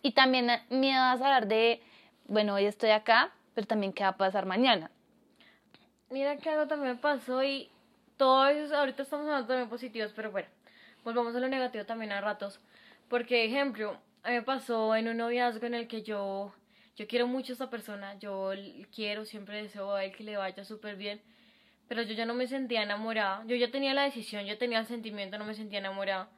Y 0.00 0.12
también 0.12 0.48
eh, 0.48 0.62
miedo 0.70 1.02
a 1.02 1.18
saber 1.18 1.48
de, 1.48 1.82
bueno, 2.28 2.54
hoy 2.54 2.64
estoy 2.64 2.90
acá, 2.90 3.32
pero 3.54 3.66
también 3.66 3.92
qué 3.92 4.04
va 4.04 4.10
a 4.10 4.16
pasar 4.16 4.46
mañana. 4.46 4.90
Mira 6.08 6.36
que 6.38 6.48
algo 6.48 6.68
también 6.68 6.94
me 6.94 6.98
pasó 6.98 7.42
y 7.42 7.68
todo 8.16 8.46
eso, 8.46 8.76
ahorita 8.76 9.02
estamos 9.02 9.26
hablando 9.26 9.48
también 9.48 9.68
positivos, 9.68 10.12
pero 10.14 10.30
bueno, 10.30 10.48
volvamos 11.04 11.34
a 11.34 11.40
lo 11.40 11.48
negativo 11.48 11.84
también 11.84 12.12
a 12.12 12.20
ratos. 12.20 12.60
Porque, 13.08 13.44
ejemplo, 13.44 13.98
a 14.22 14.30
mí 14.30 14.36
me 14.36 14.42
pasó 14.42 14.94
en 14.94 15.08
un 15.08 15.16
noviazgo 15.16 15.66
en 15.66 15.74
el 15.74 15.88
que 15.88 16.02
yo, 16.02 16.54
yo 16.96 17.08
quiero 17.08 17.26
mucho 17.26 17.52
a 17.52 17.54
esta 17.54 17.70
persona, 17.70 18.16
yo 18.20 18.52
quiero, 18.94 19.24
siempre 19.24 19.62
deseo 19.62 19.92
a 19.94 20.04
él 20.04 20.12
que 20.14 20.22
le 20.22 20.36
vaya 20.36 20.64
súper 20.64 20.94
bien, 20.94 21.20
pero 21.88 22.02
yo 22.02 22.14
ya 22.14 22.26
no 22.26 22.34
me 22.34 22.46
sentía 22.46 22.82
enamorada, 22.82 23.42
yo 23.46 23.56
ya 23.56 23.70
tenía 23.70 23.94
la 23.94 24.04
decisión, 24.04 24.44
yo 24.44 24.58
tenía 24.58 24.78
el 24.78 24.86
sentimiento, 24.86 25.38
no 25.38 25.46
me 25.46 25.54
sentía 25.54 25.78
enamorada. 25.78 26.28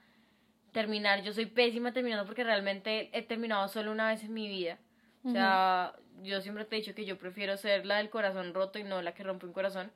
Terminar, 0.72 1.22
yo 1.22 1.32
soy 1.32 1.46
pésima 1.46 1.92
terminando 1.92 2.24
porque 2.24 2.44
realmente 2.44 3.10
he 3.12 3.22
terminado 3.22 3.66
solo 3.66 3.90
una 3.90 4.08
vez 4.08 4.22
en 4.22 4.32
mi 4.32 4.48
vida. 4.48 4.78
O 5.24 5.30
sea, 5.32 5.94
yo 6.22 6.40
siempre 6.40 6.64
te 6.64 6.76
he 6.76 6.78
dicho 6.78 6.94
que 6.94 7.04
yo 7.04 7.18
prefiero 7.18 7.56
ser 7.56 7.84
la 7.84 7.96
del 7.96 8.08
corazón 8.08 8.54
roto 8.54 8.78
y 8.78 8.84
no 8.84 9.02
la 9.02 9.12
que 9.12 9.24
rompe 9.24 9.46
un 9.46 9.52
corazón. 9.52 9.90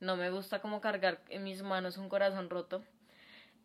No 0.00 0.16
me 0.16 0.30
gusta 0.30 0.60
como 0.60 0.80
cargar 0.80 1.20
en 1.28 1.42
mis 1.42 1.62
manos 1.62 1.98
un 1.98 2.08
corazón 2.08 2.48
roto. 2.48 2.84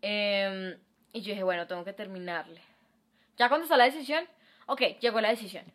Eh, 0.01 0.77
y 1.13 1.22
yo 1.22 1.32
dije, 1.32 1.44
bueno, 1.44 1.67
tengo 1.67 1.86
que 1.86 1.94
terminarle. 1.94 2.62
Ya 3.38 3.48
cuando 3.50 3.65
está 3.65 3.77
la 3.77 3.86
decisión, 3.86 4.25
ok, 4.65 4.82
llegó 5.00 5.22
la 5.22 5.29
decisión. 5.29 5.65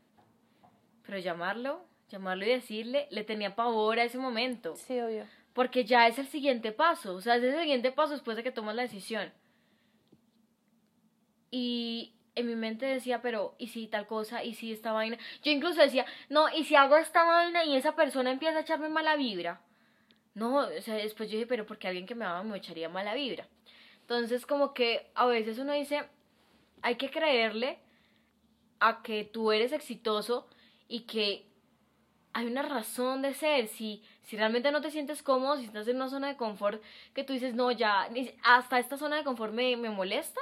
Pero 1.07 1.19
llamarlo, 1.19 1.85
llamarlo 2.09 2.45
y 2.45 2.49
decirle, 2.49 3.07
le 3.11 3.25
tenía 3.25 3.55
pavor 3.55 3.99
a 4.01 4.05
ese 4.05 4.19
momento. 4.19 4.75
Sí, 4.77 5.01
obvio. 5.01 5.27
Porque 5.53 5.85
ya 5.85 6.09
es 6.09 6.19
el 6.19 6.27
siguiente 6.27 6.73
paso. 6.73 7.15
O 7.15 7.21
sea, 7.21 7.37
es 7.37 7.43
el 7.43 7.61
siguiente 7.61 7.93
paso 7.93 8.13
después 8.13 8.37
de 8.37 8.43
que 8.43 8.53
tomas 8.53 8.75
la 8.75 8.83
decisión. 8.83 9.33
Y 11.51 12.15
en 12.35 12.47
mi 12.47 12.57
mente 12.57 12.87
decía, 12.87 13.21
pero, 13.21 13.55
¿y 13.59 13.69
si 13.69 13.87
tal 13.87 14.07
cosa? 14.07 14.43
¿Y 14.43 14.55
si 14.55 14.73
esta 14.73 14.93
vaina? 14.93 15.19
Yo 15.43 15.51
incluso 15.51 15.83
decía, 15.83 16.07
no, 16.31 16.49
¿y 16.49 16.65
si 16.65 16.75
hago 16.75 16.97
esta 16.97 17.25
vaina 17.25 17.65
y 17.65 17.77
esa 17.77 17.95
persona 17.95 18.31
empieza 18.31 18.59
a 18.59 18.63
echarme 18.63 18.89
mala 18.89 19.17
vibra? 19.17 19.61
No, 20.35 20.67
o 20.67 20.81
sea, 20.81 20.95
después 20.95 21.29
yo 21.31 21.37
dije, 21.37 21.47
pero 21.47 21.67
porque 21.67 21.89
alguien 21.89 22.07
que 22.07 22.15
me 22.15 22.25
ama 22.25 22.43
me 22.43 22.57
echaría 22.57 22.89
mala 22.89 23.15
vibra. 23.15 23.47
Entonces, 24.01 24.47
como 24.47 24.73
que 24.73 25.11
a 25.15 25.27
veces 25.27 25.59
uno 25.59 25.75
dice, 25.75 26.05
hay 26.81 26.97
que 26.97 27.11
creerle 27.11 27.79
a 28.81 29.03
que 29.03 29.25
tú 29.25 29.53
eres 29.53 29.73
exitoso 29.73 30.49
y 30.89 31.01
que 31.01 31.47
hay 32.33 32.47
una 32.47 32.63
razón 32.63 33.23
de 33.23 33.35
ser. 33.35 33.69
Si, 33.69 34.03
si 34.23 34.37
realmente 34.37 34.71
no 34.71 34.81
te 34.81 34.91
sientes 34.91 35.23
cómodo, 35.23 35.57
si 35.57 35.65
estás 35.65 35.89
en 35.89 35.97
una 35.97 36.09
zona 36.09 36.29
de 36.29 36.37
confort 36.37 36.83
que 37.15 37.25
tú 37.25 37.33
dices, 37.33 37.55
no, 37.55 37.71
ya, 37.71 38.09
hasta 38.45 38.79
esta 38.79 38.97
zona 38.97 39.17
de 39.17 39.25
confort 39.25 39.53
me, 39.53 39.77
me 39.77 39.91
molesta 39.91 40.41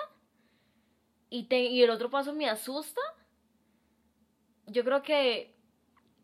y, 1.31 1.45
te, 1.45 1.61
y 1.61 1.83
el 1.83 1.91
otro 1.91 2.11
paso 2.11 2.33
me 2.35 2.49
asusta, 2.49 3.01
yo 4.67 4.85
creo 4.85 5.03
que, 5.03 5.55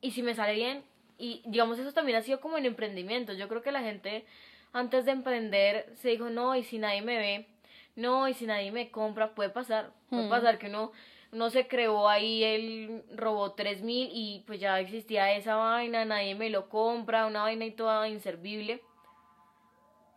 y 0.00 0.10
si 0.10 0.22
me 0.22 0.34
sale 0.34 0.54
bien, 0.54 0.84
y 1.18 1.42
digamos 1.46 1.78
eso 1.78 1.92
también 1.92 2.18
ha 2.18 2.22
sido 2.22 2.40
como 2.40 2.58
en 2.58 2.66
emprendimiento, 2.66 3.32
yo 3.32 3.48
creo 3.48 3.62
que 3.62 3.72
la 3.72 3.80
gente 3.80 4.26
antes 4.72 5.04
de 5.06 5.12
emprender 5.12 5.92
se 5.96 6.10
dijo, 6.10 6.28
no, 6.28 6.54
y 6.54 6.62
si 6.62 6.78
nadie 6.78 7.00
me 7.00 7.16
ve, 7.16 7.46
no, 7.94 8.28
y 8.28 8.34
si 8.34 8.46
nadie 8.46 8.70
me 8.72 8.90
compra, 8.90 9.34
puede 9.34 9.48
pasar, 9.48 9.92
puede 10.10 10.28
pasar 10.28 10.58
que 10.58 10.66
uno, 10.66 10.92
no 11.36 11.50
se 11.50 11.68
creó 11.68 12.08
ahí 12.08 12.42
el 12.42 13.04
robot 13.14 13.56
3000 13.56 14.10
y 14.12 14.42
pues 14.46 14.58
ya 14.58 14.80
existía 14.80 15.32
esa 15.34 15.56
vaina, 15.56 16.04
nadie 16.04 16.34
me 16.34 16.48
lo 16.48 16.68
compra, 16.68 17.26
una 17.26 17.42
vaina 17.42 17.66
y 17.66 17.72
toda 17.72 18.08
inservible. 18.08 18.82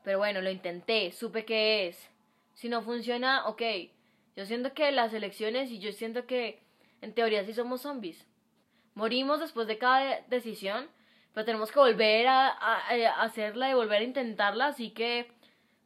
Pero 0.04 0.18
bueno, 0.18 0.42
lo 0.42 0.50
intenté, 0.50 1.12
supe 1.12 1.44
qué 1.44 1.88
es. 1.88 2.10
Si 2.54 2.70
no 2.70 2.82
funciona, 2.82 3.48
ok, 3.48 3.62
yo 4.36 4.46
siento 4.46 4.74
que 4.74 4.92
las 4.92 5.14
elecciones 5.14 5.70
y 5.72 5.80
yo 5.80 5.92
siento 5.92 6.26
que 6.26 6.62
en 7.02 7.14
teoría 7.14 7.44
sí 7.44 7.54
somos 7.54 7.82
zombies. 7.82 8.26
Morimos 8.96 9.42
después 9.42 9.68
de 9.68 9.78
cada 9.78 10.22
decisión, 10.30 10.90
pero 11.34 11.46
tenemos 11.46 11.72
que 11.72 11.80
volver 11.80 12.28
a, 12.28 12.48
hacerla 13.22 13.70
y 13.70 13.74
volver 13.74 14.02
a 14.02 14.06
intentarla, 14.06 14.68
así 14.68 14.92
que 14.92 15.32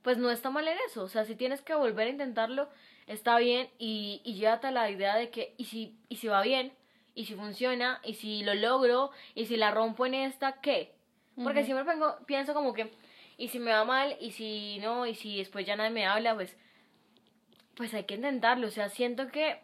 pues 0.04 0.18
no 0.18 0.30
está 0.30 0.52
mal 0.52 0.68
en 0.68 0.78
eso. 0.86 1.04
O 1.04 1.08
sea, 1.08 1.26
si 1.26 1.36
tienes 1.36 1.62
que 1.62 1.74
volver 1.74 2.08
a 2.08 2.12
intentarlo, 2.12 2.70
está 3.08 3.38
bien 3.38 3.70
y, 3.78 4.22
y 4.24 4.36
llévate 4.36 4.68
a 4.68 4.72
la 4.72 4.90
idea 4.90 5.16
de 5.16 5.30
que, 5.30 5.54
y 5.58 5.66
si, 5.66 5.98
y 6.10 6.18
si 6.18 6.28
va 6.28 6.42
bien, 6.42 6.74
y 7.16 7.26
si 7.26 7.36
funciona, 7.36 8.02
y 8.04 8.16
si 8.16 8.44
lo 8.44 8.56
logro, 8.56 9.12
y 9.36 9.46
si 9.46 9.58
la 9.58 9.72
rompo 9.72 10.06
en 10.06 10.16
esta, 10.16 10.62
¿qué? 10.62 10.96
Porque 11.36 11.64
siempre 11.64 11.96
pienso 12.26 12.54
como 12.54 12.74
que, 12.74 12.92
y 13.38 13.48
si 13.50 13.60
me 13.60 13.72
va 13.72 13.86
mal, 13.86 14.16
y 14.20 14.32
si 14.32 14.80
no, 14.80 15.06
y 15.06 15.16
si 15.16 15.38
después 15.38 15.66
ya 15.66 15.76
nadie 15.76 15.92
me 15.92 16.06
habla, 16.06 16.36
pues 16.36 16.56
pues 17.76 17.94
hay 17.94 18.04
que 18.04 18.16
intentarlo. 18.16 18.68
O 18.68 18.72
sea, 18.72 18.90
siento 18.90 19.28
que 19.30 19.60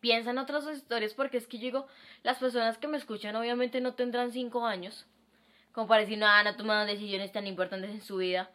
piensan 0.00 0.38
otras 0.38 0.66
historias 0.66 1.14
porque 1.14 1.36
es 1.36 1.46
que 1.46 1.58
yo 1.58 1.64
digo, 1.64 1.86
las 2.22 2.38
personas 2.38 2.78
que 2.78 2.88
me 2.88 2.98
escuchan 2.98 3.36
obviamente 3.36 3.80
no 3.80 3.94
tendrán 3.94 4.32
cinco 4.32 4.66
años, 4.66 5.06
como 5.72 5.86
para 5.86 6.02
decir, 6.02 6.18
no, 6.18 6.26
tomado 6.56 6.86
decisiones 6.86 7.32
tan 7.32 7.46
importantes 7.46 7.90
en 7.90 8.02
su 8.02 8.16
vida, 8.16 8.50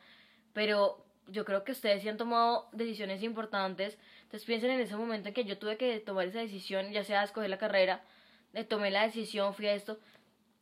pero 0.53 1.05
yo 1.29 1.45
creo 1.45 1.63
que 1.63 1.71
ustedes 1.71 2.01
sí 2.01 2.09
han 2.09 2.17
tomado 2.17 2.69
decisiones 2.71 3.23
importantes, 3.23 3.97
entonces 4.23 4.45
piensen 4.45 4.71
en 4.71 4.79
ese 4.79 4.95
momento 4.95 5.29
en 5.29 5.33
que 5.33 5.45
yo 5.45 5.57
tuve 5.57 5.77
que 5.77 5.99
tomar 5.99 6.27
esa 6.27 6.39
decisión, 6.39 6.91
ya 6.91 7.03
sea 7.03 7.23
escoger 7.23 7.49
la 7.49 7.57
carrera, 7.57 8.03
de 8.53 8.63
tomé 8.63 8.91
la 8.91 9.03
decisión, 9.03 9.53
fui 9.53 9.67
a 9.67 9.73
esto, 9.73 9.99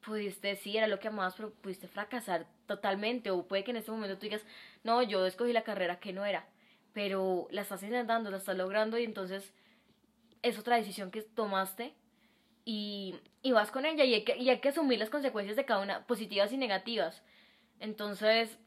pudiste, 0.05 0.55
sí, 0.55 0.77
era 0.77 0.87
lo 0.87 0.99
que 0.99 1.07
amabas, 1.07 1.35
pero 1.35 1.51
pudiste 1.51 1.87
fracasar 1.87 2.47
totalmente, 2.67 3.31
o 3.31 3.47
puede 3.47 3.63
que 3.63 3.71
en 3.71 3.77
ese 3.77 3.91
momento 3.91 4.17
tú 4.17 4.23
digas, 4.23 4.45
no, 4.83 5.01
yo 5.01 5.25
escogí 5.25 5.53
la 5.53 5.63
carrera 5.63 5.99
que 5.99 6.13
no 6.13 6.25
era, 6.25 6.47
pero 6.93 7.47
la 7.51 7.61
estás 7.61 7.83
intentando, 7.83 8.31
la 8.31 8.37
estás 8.37 8.57
logrando 8.57 8.97
y 8.97 9.03
entonces 9.03 9.53
es 10.41 10.59
otra 10.59 10.77
decisión 10.77 11.11
que 11.11 11.21
tomaste 11.21 11.93
y, 12.65 13.15
y 13.41 13.51
vas 13.51 13.71
con 13.71 13.85
ella 13.85 14.03
y 14.03 14.13
hay, 14.13 14.23
que, 14.23 14.37
y 14.37 14.49
hay 14.49 14.59
que 14.59 14.69
asumir 14.69 14.99
las 14.99 15.09
consecuencias 15.09 15.55
de 15.55 15.65
cada 15.65 15.81
una, 15.81 16.05
positivas 16.05 16.51
y 16.51 16.57
negativas. 16.57 17.23
Entonces, 17.79 18.57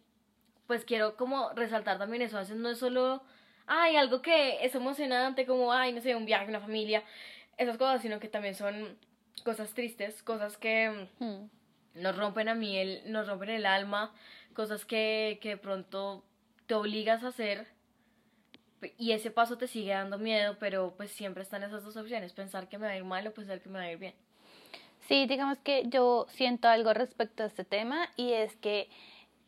pues 0.69 0.85
quiero 0.85 1.17
como 1.17 1.51
resaltar 1.55 1.99
también 1.99 2.23
eso, 2.23 2.37
a 2.37 2.41
veces 2.41 2.57
no 2.57 2.69
es 2.69 2.79
solo, 2.79 3.23
ay, 3.67 3.97
algo 3.97 4.23
que 4.23 4.65
es 4.65 4.75
emocionante 4.75 5.47
como, 5.47 5.73
ay, 5.73 5.93
no 5.93 6.01
sé, 6.03 6.15
un 6.15 6.27
viaje, 6.27 6.49
una 6.49 6.61
familia, 6.61 7.03
esas 7.57 7.79
cosas, 7.79 8.03
sino 8.03 8.21
que 8.21 8.29
también 8.29 8.55
son 8.55 8.97
cosas 9.45 9.73
tristes, 9.73 10.23
cosas 10.23 10.59
que 10.59 11.09
hmm. 11.19 12.01
nos 12.03 12.17
rompen 12.17 12.49
a 12.51 12.55
mí, 12.55 12.77
el, 12.77 13.11
nos 13.11 13.27
rompen 13.27 13.49
el 13.49 13.65
alma, 13.65 14.15
cosas 14.53 14.85
que, 14.85 15.39
que 15.41 15.51
de 15.51 15.57
pronto 15.57 16.23
te 16.67 16.75
obligas 16.75 17.25
a 17.25 17.29
hacer 17.29 17.67
y 18.99 19.13
ese 19.13 19.31
paso 19.31 19.57
te 19.57 19.69
sigue 19.69 19.93
dando 19.93 20.19
miedo, 20.19 20.59
pero 20.61 20.95
pues 20.99 21.11
siempre 21.11 21.43
están 21.43 21.63
esas 21.63 21.83
dos 21.83 21.97
opciones, 21.97 22.35
pensar 22.35 22.69
que 22.69 22.77
me 22.77 22.87
va 22.87 22.93
a 22.93 22.97
ir 22.97 23.05
mal 23.05 23.27
o 23.27 23.33
pensar 23.33 23.63
que 23.63 23.71
me 23.71 23.79
va 23.79 23.87
a 23.87 23.93
ir 23.93 23.99
bien. 23.99 24.15
Sí, 25.09 25.27
digamos 25.27 25.57
que 25.59 25.85
yo 25.87 26.27
siento 26.29 26.69
algo 26.69 26.93
respecto 26.93 27.43
a 27.43 27.47
este 27.47 27.65
tema 27.65 28.11
y 28.17 28.33
es 28.33 28.55
que 28.57 28.91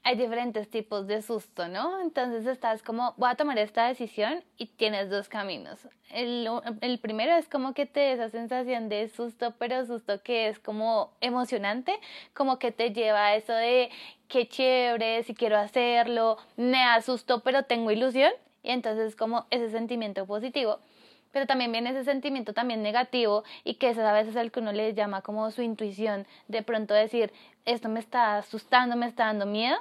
hay 0.02 0.16
diferentes 0.16 0.70
tipos 0.70 1.06
de 1.06 1.20
susto, 1.22 1.68
¿no? 1.68 2.00
Entonces 2.00 2.46
estás 2.46 2.82
como, 2.82 3.14
voy 3.16 3.30
a 3.30 3.34
tomar 3.34 3.58
esta 3.58 3.86
decisión 3.86 4.42
y 4.56 4.66
tienes 4.66 5.10
dos 5.10 5.28
caminos. 5.28 5.86
El, 6.10 6.48
el 6.80 6.98
primero 6.98 7.36
es 7.36 7.48
como 7.48 7.74
que 7.74 7.86
te 7.86 8.12
esa 8.12 8.30
sensación 8.30 8.88
de 8.88 9.08
susto, 9.08 9.54
pero 9.58 9.84
susto 9.84 10.22
que 10.22 10.48
es 10.48 10.58
como 10.58 11.12
emocionante, 11.20 11.92
como 12.34 12.58
que 12.58 12.72
te 12.72 12.92
lleva 12.92 13.26
a 13.26 13.36
eso 13.36 13.52
de 13.52 13.90
qué 14.28 14.48
chévere, 14.48 15.22
si 15.24 15.34
quiero 15.34 15.58
hacerlo, 15.58 16.38
me 16.56 16.82
asusto, 16.82 17.40
pero 17.42 17.64
tengo 17.64 17.90
ilusión 17.90 18.32
y 18.62 18.70
entonces 18.70 19.16
como 19.16 19.46
ese 19.50 19.70
sentimiento 19.70 20.26
positivo. 20.26 20.78
Pero 21.32 21.46
también 21.46 21.70
viene 21.70 21.90
ese 21.90 22.04
sentimiento 22.04 22.54
también 22.54 22.82
negativo 22.82 23.44
y 23.62 23.74
que 23.74 23.90
ese 23.90 24.02
a 24.02 24.12
veces 24.12 24.30
es 24.30 24.40
el 24.40 24.50
que 24.50 24.60
uno 24.60 24.72
le 24.72 24.94
llama 24.94 25.22
como 25.22 25.50
su 25.50 25.62
intuición, 25.62 26.26
de 26.48 26.62
pronto 26.62 26.94
decir, 26.94 27.32
esto 27.66 27.88
me 27.88 28.00
está 28.00 28.38
asustando, 28.38 28.96
me 28.96 29.06
está 29.06 29.26
dando 29.26 29.46
miedo. 29.46 29.76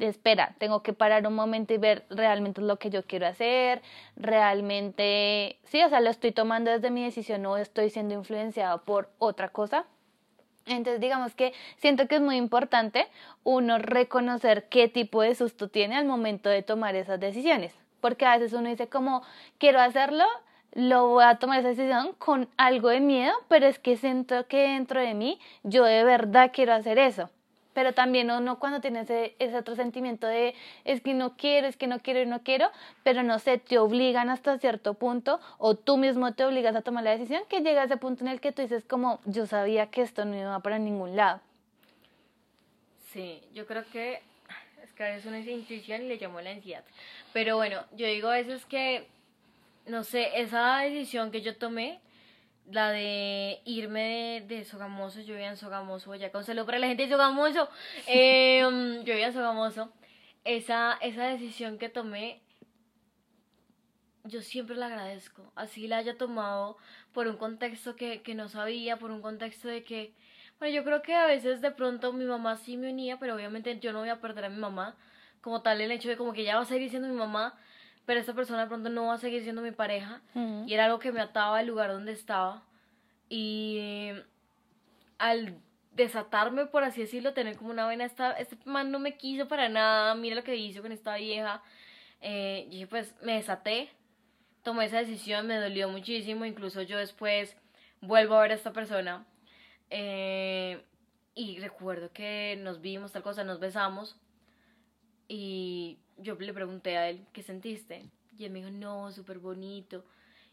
Espera, 0.00 0.54
tengo 0.58 0.82
que 0.82 0.92
parar 0.92 1.26
un 1.26 1.34
momento 1.34 1.74
y 1.74 1.78
ver 1.78 2.04
realmente 2.10 2.60
lo 2.60 2.78
que 2.78 2.90
yo 2.90 3.04
quiero 3.04 3.26
hacer, 3.26 3.82
realmente, 4.16 5.58
sí, 5.64 5.82
o 5.82 5.88
sea, 5.88 6.00
lo 6.00 6.10
estoy 6.10 6.32
tomando 6.32 6.70
desde 6.70 6.90
mi 6.90 7.04
decisión, 7.04 7.42
no 7.42 7.56
estoy 7.56 7.90
siendo 7.90 8.14
influenciado 8.14 8.82
por 8.82 9.10
otra 9.18 9.50
cosa. 9.50 9.84
Entonces, 10.66 11.00
digamos 11.00 11.34
que 11.34 11.52
siento 11.76 12.08
que 12.08 12.16
es 12.16 12.20
muy 12.20 12.36
importante 12.36 13.08
uno 13.44 13.78
reconocer 13.78 14.68
qué 14.68 14.88
tipo 14.88 15.22
de 15.22 15.34
susto 15.34 15.68
tiene 15.68 15.96
al 15.96 16.06
momento 16.06 16.48
de 16.48 16.62
tomar 16.62 16.96
esas 16.96 17.20
decisiones 17.20 17.74
porque 18.00 18.26
a 18.26 18.36
veces 18.36 18.52
uno 18.52 18.68
dice 18.68 18.88
como, 18.88 19.22
quiero 19.58 19.80
hacerlo, 19.80 20.24
lo 20.72 21.08
voy 21.08 21.24
a 21.24 21.36
tomar 21.36 21.60
esa 21.60 21.68
decisión 21.68 22.12
con 22.18 22.48
algo 22.56 22.88
de 22.88 23.00
miedo, 23.00 23.32
pero 23.48 23.66
es 23.66 23.78
que 23.78 23.96
siento 23.96 24.46
que 24.46 24.68
dentro 24.68 25.00
de 25.00 25.14
mí 25.14 25.38
yo 25.62 25.84
de 25.84 26.04
verdad 26.04 26.50
quiero 26.52 26.72
hacer 26.72 26.98
eso. 26.98 27.30
Pero 27.72 27.94
también 27.94 28.30
uno 28.30 28.58
cuando 28.58 28.80
tiene 28.80 29.00
ese, 29.00 29.56
otro 29.56 29.76
sentimiento 29.76 30.26
de 30.26 30.54
es 30.84 31.00
que 31.00 31.14
no 31.14 31.36
quiero, 31.36 31.66
es 31.66 31.76
que 31.76 31.86
no 31.86 32.00
quiero 32.00 32.20
y 32.20 32.26
no 32.26 32.42
quiero, 32.42 32.70
pero 33.04 33.22
no 33.22 33.38
sé, 33.38 33.58
te 33.58 33.78
obligan 33.78 34.28
hasta 34.28 34.58
cierto 34.58 34.94
punto 34.94 35.40
o 35.58 35.76
tú 35.76 35.96
mismo 35.96 36.34
te 36.34 36.44
obligas 36.44 36.74
a 36.74 36.82
tomar 36.82 37.04
la 37.04 37.12
decisión 37.12 37.42
que 37.48 37.60
llega 37.60 37.82
a 37.82 37.84
ese 37.84 37.96
punto 37.96 38.24
en 38.24 38.28
el 38.28 38.40
que 38.40 38.52
tú 38.52 38.62
dices 38.62 38.84
como 38.84 39.20
yo 39.24 39.46
sabía 39.46 39.86
que 39.86 40.02
esto 40.02 40.24
no 40.24 40.36
iba 40.36 40.58
para 40.60 40.78
ningún 40.78 41.16
lado. 41.16 41.40
Sí, 43.12 43.40
yo 43.54 43.66
creo 43.66 43.84
que 43.92 44.22
es 45.08 45.24
una 45.24 45.38
intuición 45.38 46.02
y 46.02 46.08
le 46.08 46.18
llamó 46.18 46.40
la 46.40 46.50
ansiedad. 46.50 46.84
Pero 47.32 47.56
bueno, 47.56 47.84
yo 47.96 48.06
digo 48.06 48.28
a 48.28 48.34
veces 48.34 48.64
que, 48.66 49.06
no 49.86 50.04
sé, 50.04 50.40
esa 50.40 50.78
decisión 50.78 51.30
que 51.30 51.40
yo 51.40 51.56
tomé 51.56 52.00
la 52.72 52.90
de 52.90 53.60
irme 53.64 54.42
de, 54.46 54.56
de 54.56 54.64
Sogamoso, 54.64 55.20
yo 55.20 55.34
vivía 55.34 55.48
en 55.48 55.56
Sogamoso, 55.56 56.14
ya 56.14 56.30
con 56.32 56.44
para 56.44 56.78
la 56.78 56.88
gente 56.88 57.04
de 57.04 57.08
Sogamoso, 57.10 57.68
em, 58.06 58.98
yo 58.98 59.12
vivía 59.12 59.28
en 59.28 59.32
Sogamoso, 59.32 59.92
esa, 60.44 60.98
esa 61.00 61.24
decisión 61.26 61.78
que 61.78 61.88
tomé, 61.88 62.42
yo 64.24 64.42
siempre 64.42 64.76
la 64.76 64.86
agradezco, 64.86 65.52
así 65.54 65.88
la 65.88 65.98
haya 65.98 66.16
tomado 66.16 66.76
por 67.12 67.26
un 67.26 67.36
contexto 67.36 67.96
que, 67.96 68.22
que 68.22 68.34
no 68.34 68.48
sabía, 68.48 68.98
por 68.98 69.10
un 69.10 69.22
contexto 69.22 69.68
de 69.68 69.82
que, 69.84 70.14
bueno, 70.58 70.74
yo 70.74 70.84
creo 70.84 71.02
que 71.02 71.14
a 71.14 71.26
veces 71.26 71.60
de 71.60 71.70
pronto 71.70 72.12
mi 72.12 72.24
mamá 72.24 72.56
sí 72.56 72.76
me 72.76 72.90
unía, 72.90 73.18
pero 73.18 73.34
obviamente 73.34 73.78
yo 73.80 73.92
no 73.92 74.00
voy 74.00 74.10
a 74.10 74.20
perder 74.20 74.46
a 74.46 74.50
mi 74.50 74.58
mamá, 74.58 74.96
como 75.40 75.62
tal 75.62 75.80
el 75.80 75.90
hecho 75.90 76.08
de 76.08 76.16
como 76.16 76.32
que 76.32 76.44
ya 76.44 76.56
va 76.56 76.62
a 76.62 76.66
seguir 76.66 76.90
siendo 76.90 77.08
mi 77.08 77.14
mamá, 77.14 77.58
pero 78.06 78.20
esta 78.20 78.34
persona 78.34 78.62
de 78.62 78.68
pronto 78.68 78.88
no 78.88 79.06
va 79.06 79.14
a 79.14 79.18
seguir 79.18 79.42
siendo 79.42 79.62
mi 79.62 79.70
pareja, 79.70 80.20
y 80.66 80.74
era 80.74 80.86
algo 80.86 80.98
que 80.98 81.12
me 81.12 81.20
ataba 81.20 81.58
al 81.58 81.66
lugar 81.66 81.90
donde 81.90 82.12
estaba, 82.12 82.62
y 83.28 84.10
al 85.18 85.56
desatarme, 85.92 86.66
por 86.66 86.84
así 86.84 87.02
decirlo, 87.02 87.34
tener 87.34 87.56
como 87.56 87.70
una 87.70 87.86
vena, 87.86 88.04
esta, 88.04 88.32
este 88.32 88.56
man 88.64 88.90
no 88.90 88.98
me 88.98 89.16
quiso 89.16 89.48
para 89.48 89.68
nada, 89.68 90.14
mira 90.14 90.36
lo 90.36 90.44
que 90.44 90.56
hizo 90.56 90.82
con 90.82 90.92
esta 90.92 91.16
vieja, 91.16 91.62
eh, 92.20 92.66
y 92.70 92.86
pues 92.86 93.14
me 93.22 93.34
desaté, 93.34 93.90
tomé 94.62 94.86
esa 94.86 94.98
decisión, 94.98 95.46
me 95.46 95.56
dolió 95.56 95.88
muchísimo, 95.88 96.44
incluso 96.44 96.82
yo 96.82 96.98
después 96.98 97.56
vuelvo 98.00 98.34
a 98.36 98.42
ver 98.42 98.52
a 98.52 98.54
esta 98.54 98.72
persona. 98.72 99.26
Eh, 99.90 100.82
y 101.34 101.58
recuerdo 101.58 102.12
que 102.12 102.58
nos 102.60 102.80
vimos, 102.80 103.12
tal 103.12 103.22
cosa, 103.22 103.44
nos 103.44 103.60
besamos. 103.60 104.16
Y 105.28 105.98
yo 106.22 106.34
le 106.36 106.52
pregunté 106.52 106.96
a 106.96 107.08
él, 107.08 107.26
¿qué 107.32 107.42
sentiste? 107.42 108.04
Y 108.38 108.44
él 108.44 108.52
me 108.52 108.60
dijo, 108.60 108.70
no, 108.70 109.10
súper 109.12 109.38
bonito. 109.38 110.04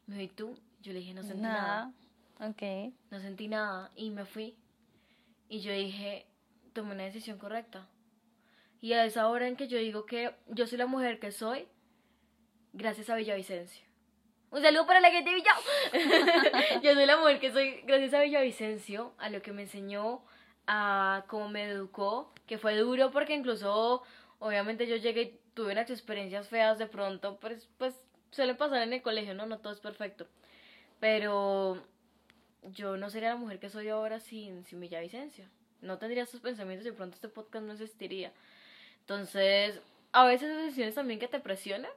me 0.06 0.18
dijo, 0.18 0.34
¿y 0.34 0.36
tú? 0.36 0.60
Yo 0.82 0.94
le 0.94 1.00
dije, 1.00 1.14
no 1.14 1.24
sentí 1.24 1.42
nada. 1.42 1.92
nada. 2.40 2.50
Ok. 2.50 2.94
No 3.12 3.20
sentí 3.20 3.48
nada 3.48 3.92
y 3.96 4.10
me 4.10 4.26
fui. 4.26 4.56
Y 5.50 5.62
yo 5.62 5.72
dije, 5.72 6.26
tomé 6.74 6.94
una 6.94 7.04
decisión 7.04 7.38
correcta. 7.38 7.88
Y 8.82 8.94
a 8.94 9.06
esa 9.06 9.28
hora 9.28 9.48
en 9.48 9.56
que 9.56 9.68
yo 9.68 9.78
digo 9.78 10.06
que 10.06 10.36
yo 10.48 10.68
soy 10.68 10.78
la 10.78 10.86
mujer 10.86 11.20
que 11.20 11.32
soy, 11.32 11.68
gracias 12.74 13.10
a 13.10 13.16
Villavicencio. 13.16 13.86
Un 14.52 14.62
saludo 14.62 14.86
para 14.86 15.00
la 15.02 15.12
gente 15.12 15.30
de 15.30 15.36
Villa. 15.36 16.82
yo 16.84 16.94
soy 16.94 17.06
la 17.06 17.18
mujer 17.18 17.40
que 17.40 17.52
soy 17.52 17.82
gracias 17.82 18.14
a 18.14 18.22
Villavicencio, 18.22 19.14
a 19.18 19.30
lo 19.30 19.42
que 19.42 19.52
me 19.52 19.64
enseñó, 19.64 20.22
a 20.68 21.26
cómo 21.28 21.50
me 21.50 21.64
educó, 21.64 22.34
que 22.46 22.58
fue 22.58 22.78
duro 22.78 23.12
porque 23.12 23.34
incluso, 23.34 24.04
obviamente 24.40 24.88
yo 24.88 24.96
llegué 24.98 25.22
y 25.22 25.40
tuve 25.58 25.72
unas 25.72 25.90
experiencias 25.90 26.48
feas 26.50 26.78
de 26.78 26.86
pronto, 26.86 27.38
pues, 27.38 27.68
pues 27.80 27.96
suele 28.30 28.54
pasar 28.54 28.84
en 28.84 28.94
el 28.94 29.02
colegio, 29.02 29.34
¿no? 29.34 29.48
No 29.48 29.58
todo 29.58 29.74
es 29.74 29.80
perfecto. 29.80 30.28
Pero 31.00 31.84
yo 32.76 32.96
no 32.96 33.10
sería 33.10 33.30
la 33.30 33.38
mujer 33.38 33.58
que 33.60 33.72
soy 33.72 33.90
ahora 33.90 34.20
sin, 34.20 34.64
sin 34.66 34.80
Villavicencio. 34.80 35.46
No 35.82 35.98
tendría 35.98 36.24
esos 36.24 36.42
pensamientos 36.42 36.86
y 36.86 36.92
de 36.92 36.96
pronto 36.96 37.16
este 37.16 37.28
podcast 37.28 37.66
no 37.66 37.74
existiría. 37.74 38.32
Entonces, 39.00 39.82
a 40.12 40.26
veces 40.26 40.52
esas 40.52 40.66
decisiones 40.66 40.94
también 40.94 41.20
que 41.20 41.28
te 41.28 41.40
presionan, 41.40 41.92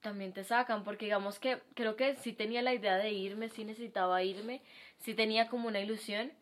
también 0.00 0.32
te 0.32 0.42
sacan, 0.42 0.82
porque 0.82 1.04
digamos 1.04 1.38
que 1.38 1.60
creo 1.74 1.94
que 1.94 2.16
sí 2.16 2.32
tenía 2.32 2.62
la 2.62 2.74
idea 2.74 2.96
de 2.96 3.12
irme, 3.12 3.48
sí 3.48 3.64
necesitaba 3.64 4.24
irme, 4.24 4.60
sí 4.98 5.14
tenía 5.14 5.48
como 5.48 5.68
una 5.68 5.78
ilusión, 5.78 6.32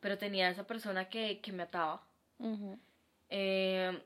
pero 0.00 0.18
tenía 0.18 0.50
esa 0.50 0.66
persona 0.66 1.08
que, 1.08 1.40
que 1.40 1.52
me 1.52 1.62
ataba. 1.62 2.02
Eh, 3.30 3.98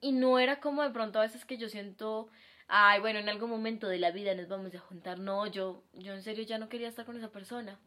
y 0.00 0.12
no 0.12 0.38
era 0.38 0.60
como 0.60 0.82
de 0.82 0.90
pronto 0.90 1.18
a 1.18 1.22
veces 1.22 1.44
que 1.44 1.58
yo 1.58 1.68
siento, 1.68 2.28
ay, 2.68 3.00
bueno, 3.00 3.18
en 3.18 3.28
algún 3.28 3.50
momento 3.50 3.88
de 3.88 3.98
la 3.98 4.10
vida 4.10 4.34
nos 4.34 4.48
vamos 4.48 4.74
a 4.74 4.78
juntar. 4.78 5.18
No, 5.18 5.46
yo, 5.46 5.82
yo 5.94 6.14
en 6.14 6.22
serio 6.22 6.44
ya 6.44 6.58
no 6.58 6.68
quería 6.68 6.88
estar 6.88 7.04
con 7.04 7.16
esa 7.16 7.30
persona. 7.30 7.78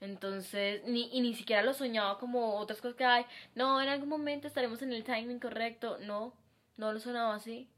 Entonces, 0.00 0.82
ni, 0.84 1.08
y 1.12 1.20
ni 1.20 1.34
siquiera 1.34 1.62
lo 1.62 1.74
soñaba 1.74 2.18
como 2.18 2.56
otras 2.56 2.80
cosas 2.80 2.96
que 2.96 3.04
hay. 3.04 3.24
No, 3.54 3.80
en 3.80 3.88
algún 3.88 4.08
momento 4.08 4.48
estaremos 4.48 4.82
en 4.82 4.92
el 4.92 5.04
timing 5.04 5.38
correcto. 5.38 5.98
No, 6.00 6.34
no 6.76 6.92
lo 6.92 6.98
sonaba 6.98 7.36
así. 7.36 7.68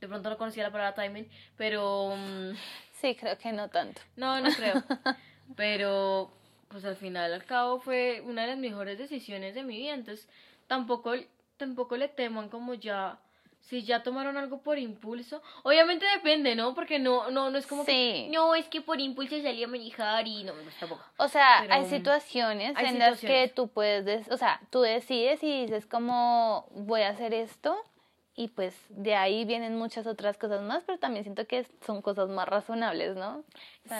De 0.00 0.08
pronto 0.08 0.30
no 0.30 0.38
conocía 0.38 0.64
la 0.64 0.72
palabra 0.72 1.00
timing, 1.00 1.28
pero... 1.56 2.14
Mm, 2.16 2.54
sí, 2.92 3.14
creo 3.14 3.38
que 3.38 3.52
no 3.52 3.68
tanto. 3.68 4.00
No, 4.16 4.40
no 4.40 4.50
creo. 4.50 4.82
pero, 5.56 6.32
pues 6.68 6.84
al 6.84 6.96
final, 6.96 7.32
al 7.32 7.44
cabo, 7.44 7.80
fue 7.80 8.20
una 8.24 8.42
de 8.42 8.48
las 8.48 8.58
mejores 8.58 8.98
decisiones 8.98 9.54
de 9.54 9.62
mi 9.62 9.76
vida. 9.76 9.94
Entonces, 9.94 10.28
tampoco, 10.66 11.14
tampoco 11.58 11.96
le 11.96 12.08
teman 12.08 12.48
como 12.48 12.74
ya... 12.74 13.18
Si 13.60 13.82
ya 13.82 14.02
tomaron 14.02 14.38
algo 14.38 14.62
por 14.62 14.78
impulso, 14.78 15.42
obviamente 15.62 16.06
depende, 16.14 16.54
¿no? 16.54 16.74
Porque 16.74 16.98
no, 16.98 17.30
no, 17.30 17.50
no 17.50 17.58
es 17.58 17.66
como 17.66 17.84
que, 17.84 18.30
no, 18.32 18.54
es 18.54 18.66
que 18.66 18.80
por 18.80 18.98
impulso 18.98 19.36
salí 19.42 19.62
a 19.62 19.68
manejar 19.68 20.26
y 20.26 20.44
no, 20.44 20.54
no 20.54 20.70
tampoco. 20.80 21.04
O 21.18 21.28
sea, 21.28 21.66
hay 21.68 21.84
situaciones 21.84 22.74
en 22.78 22.98
las 22.98 23.20
que 23.20 23.52
tú 23.54 23.68
puedes, 23.68 24.30
o 24.30 24.38
sea, 24.38 24.60
tú 24.70 24.80
decides 24.80 25.42
y 25.42 25.62
dices 25.62 25.84
como, 25.84 26.66
voy 26.70 27.02
a 27.02 27.10
hacer 27.10 27.34
esto 27.34 27.76
y 28.36 28.48
pues 28.48 28.74
de 28.88 29.16
ahí 29.16 29.44
vienen 29.44 29.76
muchas 29.76 30.06
otras 30.06 30.38
cosas 30.38 30.62
más, 30.62 30.84
pero 30.84 30.98
también 30.98 31.24
siento 31.24 31.46
que 31.46 31.66
son 31.84 32.00
cosas 32.00 32.30
más 32.30 32.48
razonables, 32.48 33.16
¿no? 33.16 33.42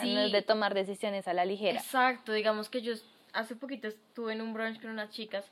sí. 0.01 0.15
No 0.15 0.21
es 0.21 0.33
de 0.33 0.41
tomar 0.41 0.73
decisiones 0.73 1.27
a 1.29 1.35
la 1.35 1.45
ligera. 1.45 1.81
Exacto, 1.81 2.33
digamos 2.33 2.71
que 2.71 2.81
yo 2.81 2.95
hace 3.33 3.57
poquito 3.57 3.89
estuve 3.89 4.33
en 4.33 4.41
un 4.41 4.55
brunch 4.55 4.81
con 4.81 4.91
unas 4.91 5.11
chicas 5.11 5.51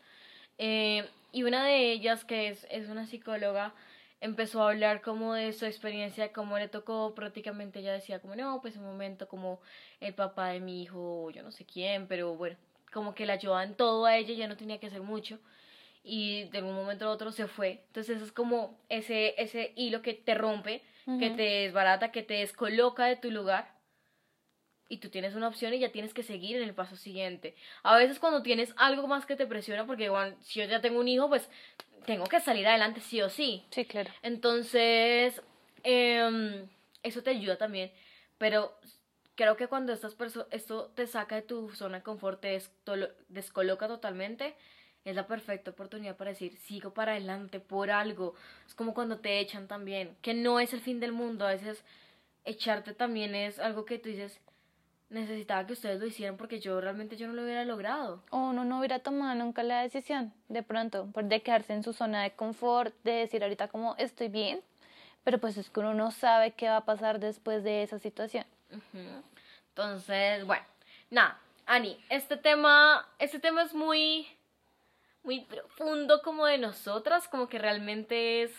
eh, 0.58 1.06
y 1.36 1.42
una 1.42 1.66
de 1.66 1.92
ellas, 1.92 2.24
que 2.24 2.48
es, 2.48 2.66
es 2.70 2.88
una 2.88 3.04
psicóloga, 3.04 3.74
empezó 4.22 4.62
a 4.62 4.70
hablar 4.70 5.02
como 5.02 5.34
de 5.34 5.52
su 5.52 5.66
experiencia, 5.66 6.32
cómo 6.32 6.58
le 6.58 6.66
tocó 6.66 7.14
prácticamente, 7.14 7.80
ella 7.80 7.92
decía 7.92 8.20
como, 8.20 8.34
no, 8.36 8.62
pues 8.62 8.78
un 8.78 8.84
momento 8.84 9.28
como 9.28 9.60
el 10.00 10.14
papá 10.14 10.48
de 10.48 10.60
mi 10.60 10.82
hijo, 10.82 11.30
yo 11.32 11.42
no 11.42 11.52
sé 11.52 11.66
quién, 11.66 12.06
pero 12.06 12.34
bueno, 12.36 12.56
como 12.90 13.14
que 13.14 13.26
la 13.26 13.34
ayudaban 13.34 13.74
todo 13.74 14.06
a 14.06 14.16
ella, 14.16 14.32
ya 14.32 14.48
no 14.48 14.56
tenía 14.56 14.80
que 14.80 14.86
hacer 14.86 15.02
mucho 15.02 15.38
y 16.02 16.44
de 16.44 16.62
un 16.62 16.74
momento 16.74 17.04
a 17.04 17.10
otro 17.10 17.30
se 17.32 17.48
fue. 17.48 17.82
Entonces 17.88 18.22
es 18.22 18.32
como 18.32 18.80
ese, 18.88 19.34
ese 19.36 19.74
hilo 19.76 20.00
que 20.00 20.14
te 20.14 20.34
rompe, 20.34 20.80
que 21.18 21.28
te 21.28 21.42
desbarata, 21.42 22.12
que 22.12 22.22
te 22.22 22.34
descoloca 22.34 23.04
de 23.04 23.16
tu 23.16 23.30
lugar 23.30 23.75
y 24.88 24.98
tú 24.98 25.08
tienes 25.08 25.34
una 25.34 25.48
opción 25.48 25.74
y 25.74 25.78
ya 25.78 25.90
tienes 25.90 26.14
que 26.14 26.22
seguir 26.22 26.56
en 26.56 26.62
el 26.62 26.74
paso 26.74 26.96
siguiente. 26.96 27.54
A 27.82 27.96
veces 27.96 28.18
cuando 28.18 28.42
tienes 28.42 28.72
algo 28.76 29.06
más 29.06 29.26
que 29.26 29.36
te 29.36 29.46
presiona, 29.46 29.86
porque 29.86 30.08
bueno, 30.08 30.36
si 30.40 30.60
yo 30.60 30.66
ya 30.66 30.80
tengo 30.80 31.00
un 31.00 31.08
hijo, 31.08 31.28
pues 31.28 31.48
tengo 32.04 32.24
que 32.26 32.40
salir 32.40 32.66
adelante 32.66 33.00
sí 33.00 33.20
o 33.22 33.28
sí. 33.28 33.64
Sí, 33.70 33.84
claro. 33.84 34.10
Entonces, 34.22 35.42
em, 35.82 36.68
eso 37.02 37.22
te 37.22 37.30
ayuda 37.30 37.56
también, 37.56 37.90
pero 38.38 38.78
creo 39.34 39.56
que 39.56 39.66
cuando 39.68 39.92
estas 39.92 40.16
esto 40.50 40.92
te 40.94 41.06
saca 41.06 41.36
de 41.36 41.42
tu 41.42 41.70
zona 41.70 41.98
de 41.98 42.04
confort, 42.04 42.40
te 42.40 42.62
descoloca 43.28 43.88
totalmente, 43.88 44.54
es 45.04 45.14
la 45.14 45.26
perfecta 45.26 45.70
oportunidad 45.70 46.16
para 46.16 46.30
decir, 46.30 46.56
sigo 46.56 46.92
para 46.92 47.12
adelante 47.12 47.60
por 47.60 47.90
algo. 47.90 48.34
Es 48.66 48.74
como 48.74 48.92
cuando 48.92 49.18
te 49.18 49.38
echan 49.38 49.68
también, 49.68 50.16
que 50.20 50.34
no 50.34 50.58
es 50.58 50.72
el 50.72 50.80
fin 50.80 50.98
del 50.98 51.12
mundo, 51.12 51.46
a 51.46 51.52
veces 51.52 51.84
echarte 52.44 52.94
también 52.94 53.34
es 53.34 53.58
algo 53.58 53.84
que 53.84 53.98
tú 53.98 54.08
dices, 54.08 54.40
necesitaba 55.08 55.66
que 55.66 55.74
ustedes 55.74 56.00
lo 56.00 56.06
hicieran 56.06 56.36
porque 56.36 56.60
yo 56.60 56.80
realmente 56.80 57.16
yo 57.16 57.26
no 57.26 57.34
lo 57.34 57.42
hubiera 57.42 57.64
logrado. 57.64 58.22
O 58.30 58.38
uno 58.38 58.64
no 58.64 58.78
hubiera 58.78 58.98
tomado 58.98 59.34
nunca 59.34 59.62
la 59.62 59.82
decisión, 59.82 60.32
de 60.48 60.62
pronto, 60.62 61.06
por 61.12 61.24
de 61.24 61.42
quedarse 61.42 61.72
en 61.72 61.82
su 61.82 61.92
zona 61.92 62.22
de 62.22 62.32
confort, 62.32 62.94
de 63.04 63.12
decir 63.12 63.42
ahorita 63.42 63.68
como 63.68 63.94
estoy 63.96 64.28
bien, 64.28 64.60
pero 65.24 65.38
pues 65.38 65.56
es 65.56 65.70
que 65.70 65.80
uno 65.80 65.94
no 65.94 66.10
sabe 66.10 66.52
qué 66.52 66.68
va 66.68 66.78
a 66.78 66.84
pasar 66.84 67.20
después 67.20 67.64
de 67.64 67.82
esa 67.82 67.98
situación. 67.98 68.44
Entonces, 69.68 70.44
bueno, 70.44 70.64
nada, 71.10 71.38
Ani, 71.66 71.98
este 72.08 72.36
tema, 72.36 73.08
este 73.18 73.38
tema 73.38 73.62
es 73.62 73.74
muy 73.74 74.26
muy 75.26 75.40
profundo 75.40 76.22
como 76.22 76.46
de 76.46 76.56
nosotras, 76.56 77.26
como 77.26 77.48
que 77.48 77.58
realmente 77.58 78.42
es 78.42 78.52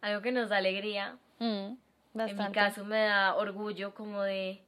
algo 0.00 0.22
que 0.22 0.32
nos 0.32 0.48
da 0.48 0.56
alegría. 0.56 1.18
Mm, 1.38 1.74
en 2.14 2.36
mi 2.36 2.52
caso 2.52 2.84
me 2.84 3.02
da 3.02 3.36
orgullo 3.36 3.94
como 3.94 4.22
de, 4.22 4.62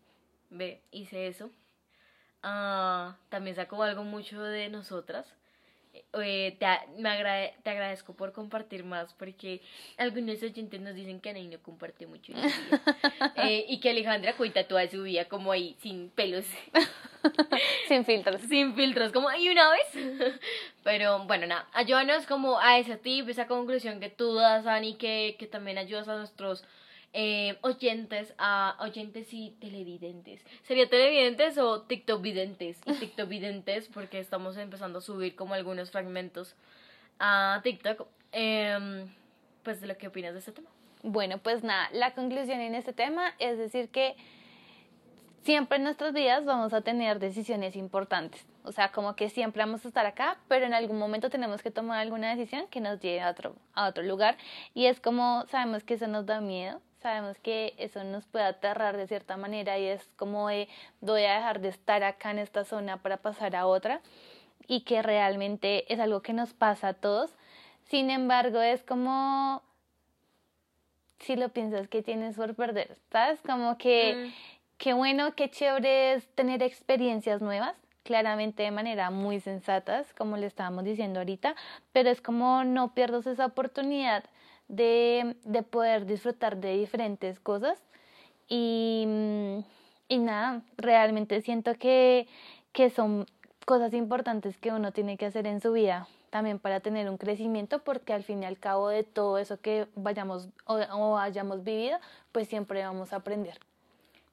ve, 0.52 0.80
hice 0.90 1.26
eso. 1.26 1.50
Uh, 2.44 3.12
también 3.28 3.56
saco 3.56 3.82
algo 3.82 4.04
mucho 4.04 4.42
de 4.42 4.68
nosotras. 4.68 5.26
Eh, 6.14 6.56
te, 6.58 6.66
me 6.98 7.54
te 7.62 7.70
agradezco 7.70 8.14
por 8.14 8.32
compartir 8.32 8.82
más 8.82 9.12
porque 9.12 9.60
algunos 9.98 10.42
oyentes 10.42 10.80
nos 10.80 10.94
dicen 10.94 11.20
que 11.20 11.28
Anaí 11.28 11.48
no 11.48 11.60
comparte 11.60 12.06
mucho 12.06 12.32
eh, 13.36 13.66
y 13.68 13.78
que 13.78 13.90
Alejandra 13.90 14.34
cuenta 14.34 14.66
toda 14.66 14.88
su 14.88 15.02
vida 15.02 15.26
como 15.26 15.52
ahí 15.52 15.76
sin 15.82 16.08
pelos 16.08 16.46
sin 17.88 18.06
filtros 18.06 18.40
sin 18.48 18.74
filtros 18.74 19.12
como 19.12 19.28
ahí 19.28 19.50
una 19.50 19.70
vez 19.70 20.40
pero 20.82 21.26
bueno 21.26 21.46
nada 21.46 21.68
ayúdanos 21.74 22.26
como 22.26 22.58
a 22.58 22.78
ese 22.78 22.96
tip 22.96 23.28
esa 23.28 23.46
conclusión 23.46 24.00
que 24.00 24.08
tú 24.08 24.34
das 24.36 24.66
Ani 24.66 24.94
que, 24.94 25.36
que 25.38 25.46
también 25.46 25.76
ayudas 25.76 26.08
a 26.08 26.16
nuestros 26.16 26.64
eh, 27.12 27.58
oyentes 27.62 28.34
a 28.38 28.76
oyentes 28.80 29.32
y 29.32 29.50
televidentes. 29.60 30.44
¿Sería 30.62 30.88
televidentes 30.88 31.58
o 31.58 31.82
TikTok 31.82 32.22
videntes? 32.22 32.80
Y 32.86 32.92
TikTok 33.00 33.28
videntes 33.28 33.88
porque 33.88 34.18
estamos 34.18 34.56
empezando 34.56 34.98
a 34.98 35.02
subir 35.02 35.34
como 35.36 35.54
algunos 35.54 35.90
fragmentos 35.90 36.54
a 37.18 37.60
TikTok. 37.62 38.06
Eh, 38.32 39.06
pues 39.62 39.80
de 39.80 39.86
lo 39.86 39.96
que 39.96 40.08
opinas 40.08 40.32
de 40.32 40.40
este 40.40 40.52
tema. 40.52 40.68
Bueno, 41.02 41.38
pues 41.38 41.64
nada, 41.64 41.88
la 41.92 42.14
conclusión 42.14 42.60
en 42.60 42.74
este 42.74 42.92
tema 42.92 43.34
es 43.38 43.58
decir 43.58 43.88
que 43.88 44.14
siempre 45.42 45.78
en 45.78 45.84
nuestras 45.84 46.12
vidas 46.12 46.44
vamos 46.44 46.72
a 46.72 46.82
tener 46.82 47.18
decisiones 47.18 47.74
importantes. 47.74 48.44
O 48.64 48.70
sea, 48.70 48.92
como 48.92 49.16
que 49.16 49.28
siempre 49.28 49.64
vamos 49.64 49.84
a 49.84 49.88
estar 49.88 50.06
acá, 50.06 50.38
pero 50.46 50.64
en 50.64 50.74
algún 50.74 50.98
momento 50.98 51.30
tenemos 51.30 51.62
que 51.62 51.72
tomar 51.72 51.98
alguna 51.98 52.30
decisión 52.30 52.68
que 52.68 52.80
nos 52.80 53.00
lleve 53.00 53.20
a 53.20 53.30
otro, 53.30 53.56
a 53.74 53.88
otro 53.88 54.04
lugar. 54.04 54.36
Y 54.74 54.86
es 54.86 55.00
como, 55.00 55.44
sabemos 55.48 55.82
que 55.82 55.94
eso 55.94 56.06
nos 56.06 56.26
da 56.26 56.40
miedo, 56.40 56.80
sabemos 57.02 57.38
que 57.38 57.74
eso 57.78 58.04
nos 58.04 58.24
puede 58.26 58.44
aterrar 58.44 58.96
de 58.96 59.06
cierta 59.06 59.36
manera 59.36 59.78
y 59.78 59.86
es 59.86 60.08
como 60.16 60.48
de, 60.48 60.68
voy 61.00 61.24
a 61.24 61.34
dejar 61.34 61.60
de 61.60 61.68
estar 61.68 62.02
acá 62.04 62.30
en 62.30 62.38
esta 62.38 62.64
zona 62.64 63.02
para 63.02 63.18
pasar 63.18 63.56
a 63.56 63.66
otra 63.66 64.00
y 64.66 64.82
que 64.82 65.02
realmente 65.02 65.92
es 65.92 66.00
algo 66.00 66.22
que 66.22 66.32
nos 66.32 66.54
pasa 66.54 66.88
a 66.88 66.94
todos. 66.94 67.34
Sin 67.88 68.10
embargo, 68.10 68.60
es 68.60 68.82
como, 68.84 69.62
si 71.18 71.36
lo 71.36 71.50
piensas, 71.50 71.88
que 71.88 72.02
tienes 72.02 72.36
por 72.36 72.54
perder, 72.54 72.96
¿sabes? 73.10 73.40
Como 73.42 73.76
que, 73.76 74.14
Mm. 74.14 74.32
qué 74.78 74.92
bueno, 74.94 75.34
qué 75.34 75.50
chévere 75.50 76.14
es 76.14 76.28
tener 76.34 76.62
experiencias 76.62 77.42
nuevas, 77.42 77.76
claramente 78.04 78.62
de 78.62 78.70
manera 78.70 79.10
muy 79.10 79.40
sensatas, 79.40 80.12
como 80.14 80.36
le 80.36 80.46
estábamos 80.46 80.84
diciendo 80.84 81.20
ahorita, 81.20 81.54
pero 81.92 82.10
es 82.10 82.20
como 82.20 82.64
no 82.64 82.94
pierdas 82.94 83.26
esa 83.26 83.46
oportunidad 83.46 84.24
de, 84.72 85.36
de 85.44 85.62
poder 85.62 86.06
disfrutar 86.06 86.56
de 86.56 86.76
diferentes 86.78 87.38
cosas 87.38 87.78
y, 88.48 89.06
y 90.08 90.18
nada, 90.18 90.62
realmente 90.78 91.42
siento 91.42 91.74
que, 91.74 92.26
que 92.72 92.88
son 92.88 93.26
cosas 93.66 93.92
importantes 93.92 94.56
que 94.56 94.72
uno 94.72 94.90
tiene 94.92 95.18
que 95.18 95.26
hacer 95.26 95.46
en 95.46 95.60
su 95.60 95.72
vida 95.72 96.08
también 96.30 96.58
para 96.58 96.80
tener 96.80 97.10
un 97.10 97.18
crecimiento 97.18 97.80
porque 97.80 98.14
al 98.14 98.24
fin 98.24 98.42
y 98.42 98.46
al 98.46 98.58
cabo 98.58 98.88
de 98.88 99.04
todo 99.04 99.36
eso 99.36 99.60
que 99.60 99.86
vayamos 99.94 100.48
o, 100.64 100.76
o 100.76 101.18
hayamos 101.18 101.62
vivido 101.62 101.98
pues 102.32 102.48
siempre 102.48 102.82
vamos 102.82 103.12
a 103.12 103.16
aprender 103.16 103.58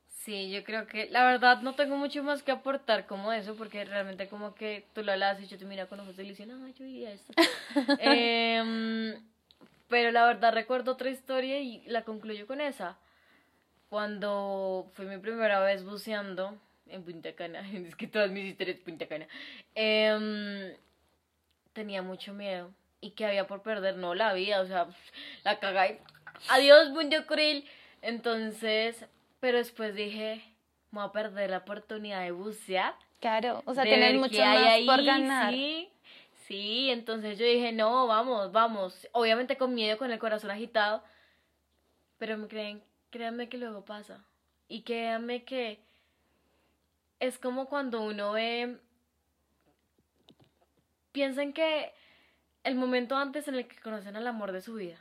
Sí, 0.08 0.52
yo 0.52 0.64
creo 0.64 0.86
que 0.86 1.10
la 1.10 1.24
verdad 1.24 1.62
no 1.62 1.76
tengo 1.76 1.96
mucho 1.96 2.24
más 2.24 2.44
que 2.44 2.52
aportar 2.52 3.08
como 3.08 3.32
eso, 3.32 3.56
porque 3.56 3.86
realmente 3.86 4.28
como 4.28 4.54
que 4.54 4.86
tú 4.94 5.02
lo 5.02 5.14
hablas 5.14 5.42
y 5.42 5.48
yo 5.48 5.58
te 5.58 5.66
miro 5.66 5.88
con 5.88 6.02
ojos 6.02 6.18
de 6.18 6.24
ilusión, 6.26 6.52
ah, 6.52 6.70
yo 6.78 6.86
diría 6.86 7.14
esto. 7.14 7.34
Em, 8.00 9.16
pero 9.90 10.12
la 10.12 10.26
verdad 10.26 10.54
recuerdo 10.54 10.94
otra 10.94 11.10
historia 11.10 11.60
y 11.60 11.82
la 11.88 12.04
concluyo 12.04 12.48
con 12.48 12.62
esa. 12.62 12.98
Cuando 13.90 14.90
fue 14.94 15.06
mi 15.06 15.18
primera 15.18 15.60
vez 15.62 15.84
buceando 15.84 16.58
en 16.88 17.04
Punta 17.04 17.34
Cana, 17.34 17.62
es 17.74 17.96
que 17.96 18.08
todas 18.08 18.32
mis 18.32 18.46
historias 18.46 18.78
de 18.78 18.84
Punta 18.84 19.08
Cana, 19.08 19.28
em, 19.76 20.74
tenía 21.74 22.02
mucho 22.02 22.34
miedo. 22.34 22.72
¿Y 23.02 23.12
que 23.12 23.26
había 23.26 23.48
por 23.48 23.62
perder? 23.62 23.96
No, 23.96 24.14
la 24.14 24.34
vida, 24.34 24.62
o 24.62 24.66
sea, 24.66 24.88
la 25.44 25.60
cagué. 25.60 26.00
Adiós, 26.50 26.90
Punta 26.90 27.26
Cruel. 27.26 27.66
Entonces, 28.02 29.06
pero 29.40 29.58
después 29.58 29.96
dije, 29.96 30.42
me 30.92 31.00
voy 31.00 31.10
a 31.10 31.12
perder 31.12 31.50
la 31.50 31.58
oportunidad 31.60 32.24
de 32.24 32.32
bucear. 32.32 32.94
claro 33.20 33.62
o 33.66 33.74
sea 33.74 33.84
tener 33.84 34.18
mucho 34.18 34.40
más 34.40 34.58
ahí, 34.66 34.86
por 34.86 35.04
ganar 35.04 35.54
Sí, 35.54 35.90
sí, 36.50 36.90
entonces 36.90 37.38
yo 37.38 37.46
dije, 37.46 37.72
no, 37.72 38.08
vamos, 38.08 38.52
vamos. 38.52 39.08
Obviamente 39.14 39.58
con 39.58 39.76
miedo, 39.76 39.98
con 39.98 40.12
el 40.12 40.20
corazón 40.20 40.52
agitado. 40.52 41.04
Pero 42.18 42.48
creen, 42.48 42.84
créanme 43.12 43.50
que 43.50 43.58
luego 43.58 43.86
pasa. 43.86 44.26
Y 44.68 44.82
créanme 44.84 45.46
que 45.46 45.80
es 47.20 47.38
como 47.38 47.68
cuando 47.68 48.02
uno 48.02 48.34
ve. 48.34 48.80
Piensen 51.12 51.54
que 51.54 51.94
el 52.64 52.76
momento 52.76 53.16
antes 53.16 53.48
en 53.48 53.56
el 53.56 53.68
que 53.68 53.80
conocen 53.82 54.16
al 54.16 54.28
amor 54.28 54.52
de 54.52 54.62
su 54.62 54.74
vida. 54.74 54.98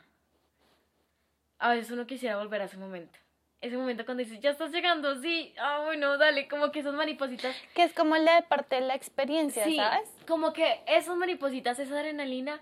A 1.57 1.71
veces 1.71 1.91
uno 1.91 2.05
quisiera 2.07 2.37
volver 2.37 2.61
a 2.61 2.65
ese 2.65 2.77
momento. 2.77 3.17
Ese 3.61 3.75
momento 3.75 4.05
cuando 4.05 4.23
dices, 4.23 4.39
ya 4.39 4.51
estás 4.51 4.71
llegando, 4.71 5.21
sí, 5.21 5.53
ah, 5.59 5.81
bueno, 5.83 6.17
dale, 6.17 6.47
como 6.47 6.71
que 6.71 6.79
esas 6.79 6.93
maripositas 6.93 7.53
que 7.75 7.83
es 7.83 7.93
como 7.93 8.15
la 8.15 8.41
parte 8.43 8.75
de 8.75 8.81
la 8.81 8.95
experiencia 8.95 9.65
Sí, 9.65 9.75
sabes 9.75 10.09
como 10.25 10.53
que 10.53 10.81
esas 10.87 11.17
maripositas, 11.17 11.77
esa 11.77 11.95
adrenalina, 11.95 12.61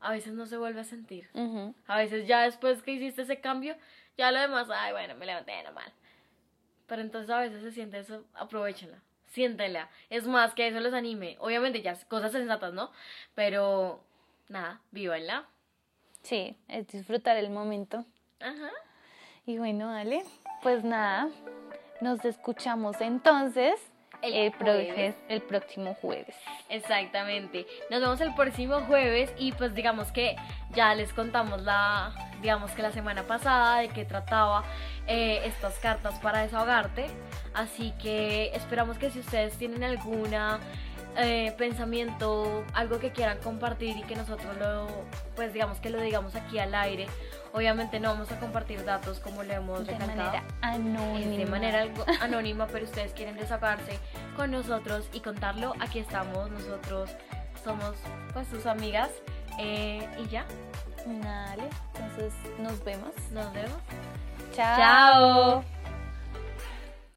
a 0.00 0.12
veces 0.12 0.32
no 0.32 0.46
se 0.46 0.56
vuelve 0.56 0.80
a 0.80 0.84
sentir. 0.84 1.28
Ujú. 1.34 1.74
A 1.86 1.98
veces 1.98 2.26
ya 2.26 2.42
después 2.42 2.82
que 2.82 2.92
hiciste 2.92 3.22
ese 3.22 3.40
cambio, 3.40 3.76
ya 4.16 4.32
lo 4.32 4.40
demás, 4.40 4.68
ay, 4.70 4.92
bueno, 4.92 5.14
me 5.14 5.26
levanté 5.26 5.62
normal. 5.62 5.92
Pero 6.88 7.02
entonces 7.02 7.30
a 7.30 7.40
veces 7.40 7.62
se 7.62 7.70
siente 7.70 7.98
eso, 7.98 8.24
aprovechenla, 8.34 8.98
siéntenla. 9.28 9.88
Es 10.10 10.26
más, 10.26 10.54
que 10.54 10.66
eso 10.66 10.80
los 10.80 10.94
anime. 10.94 11.36
Obviamente 11.38 11.80
ya, 11.82 11.94
cosas 12.08 12.32
sensatas, 12.32 12.72
¿no? 12.72 12.90
Pero, 13.34 14.02
nada, 14.48 14.80
vívanla. 14.90 15.46
sí 16.22 16.56
es 16.66 16.88
disfrutar 16.88 17.36
el 17.36 17.50
momento 17.50 18.04
Ajá. 18.40 18.70
Y 19.48 19.56
bueno, 19.56 19.90
dale, 19.90 20.24
pues 20.62 20.84
nada, 20.84 21.30
nos 22.02 22.22
escuchamos 22.26 23.00
entonces 23.00 23.80
El 24.20 24.34
el, 24.34 24.52
jueves. 24.52 25.14
el 25.30 25.40
próximo 25.40 25.94
jueves. 26.02 26.36
Exactamente. 26.68 27.66
Nos 27.88 28.02
vemos 28.02 28.20
el 28.20 28.34
próximo 28.34 28.80
jueves 28.80 29.32
y 29.38 29.52
pues 29.52 29.74
digamos 29.74 30.12
que 30.12 30.36
ya 30.74 30.94
les 30.94 31.14
contamos 31.14 31.62
la, 31.62 32.12
digamos 32.42 32.72
que 32.72 32.82
la 32.82 32.92
semana 32.92 33.22
pasada 33.22 33.78
de 33.78 33.88
qué 33.88 34.04
trataba 34.04 34.64
eh, 35.06 35.40
estas 35.46 35.78
cartas 35.78 36.18
para 36.18 36.42
desahogarte. 36.42 37.06
Así 37.54 37.94
que 38.02 38.50
esperamos 38.54 38.98
que 38.98 39.10
si 39.10 39.20
ustedes 39.20 39.56
tienen 39.56 39.82
alguna 39.82 40.60
eh, 41.16 41.54
pensamiento, 41.58 42.64
algo 42.74 42.98
que 43.00 43.10
quieran 43.12 43.38
compartir 43.38 43.96
y 43.96 44.02
que 44.02 44.14
nosotros 44.16 44.56
lo, 44.58 44.86
pues 45.34 45.52
digamos 45.52 45.78
que 45.80 45.90
lo 45.90 46.00
digamos 46.00 46.34
aquí 46.36 46.58
al 46.58 46.74
aire. 46.74 47.06
Obviamente 47.52 47.98
no 47.98 48.10
vamos 48.10 48.30
a 48.30 48.38
compartir 48.38 48.84
datos 48.84 49.18
como 49.20 49.42
le 49.42 49.54
hemos 49.54 49.86
De 49.86 49.92
recalcado. 49.92 50.16
manera 50.22 50.44
anónima. 50.60 51.36
De 51.36 51.46
manera 51.46 51.82
algo 51.82 52.04
anónima, 52.20 52.66
pero 52.66 52.84
ustedes 52.84 53.12
quieren 53.14 53.36
desahogarse 53.36 53.98
con 54.36 54.50
nosotros 54.50 55.08
y 55.12 55.20
contarlo, 55.20 55.74
aquí 55.80 55.98
estamos, 55.98 56.50
nosotros 56.50 57.10
somos 57.64 57.94
pues 58.32 58.46
sus 58.48 58.66
amigas 58.66 59.10
eh, 59.58 60.06
y 60.18 60.28
ya, 60.28 60.44
Dale, 61.06 61.64
entonces 61.94 62.32
nos 62.58 62.84
vemos. 62.84 63.12
nos 63.32 63.52
vemos. 63.52 63.78
Chao. 64.54 64.76
Chao. 64.76 65.77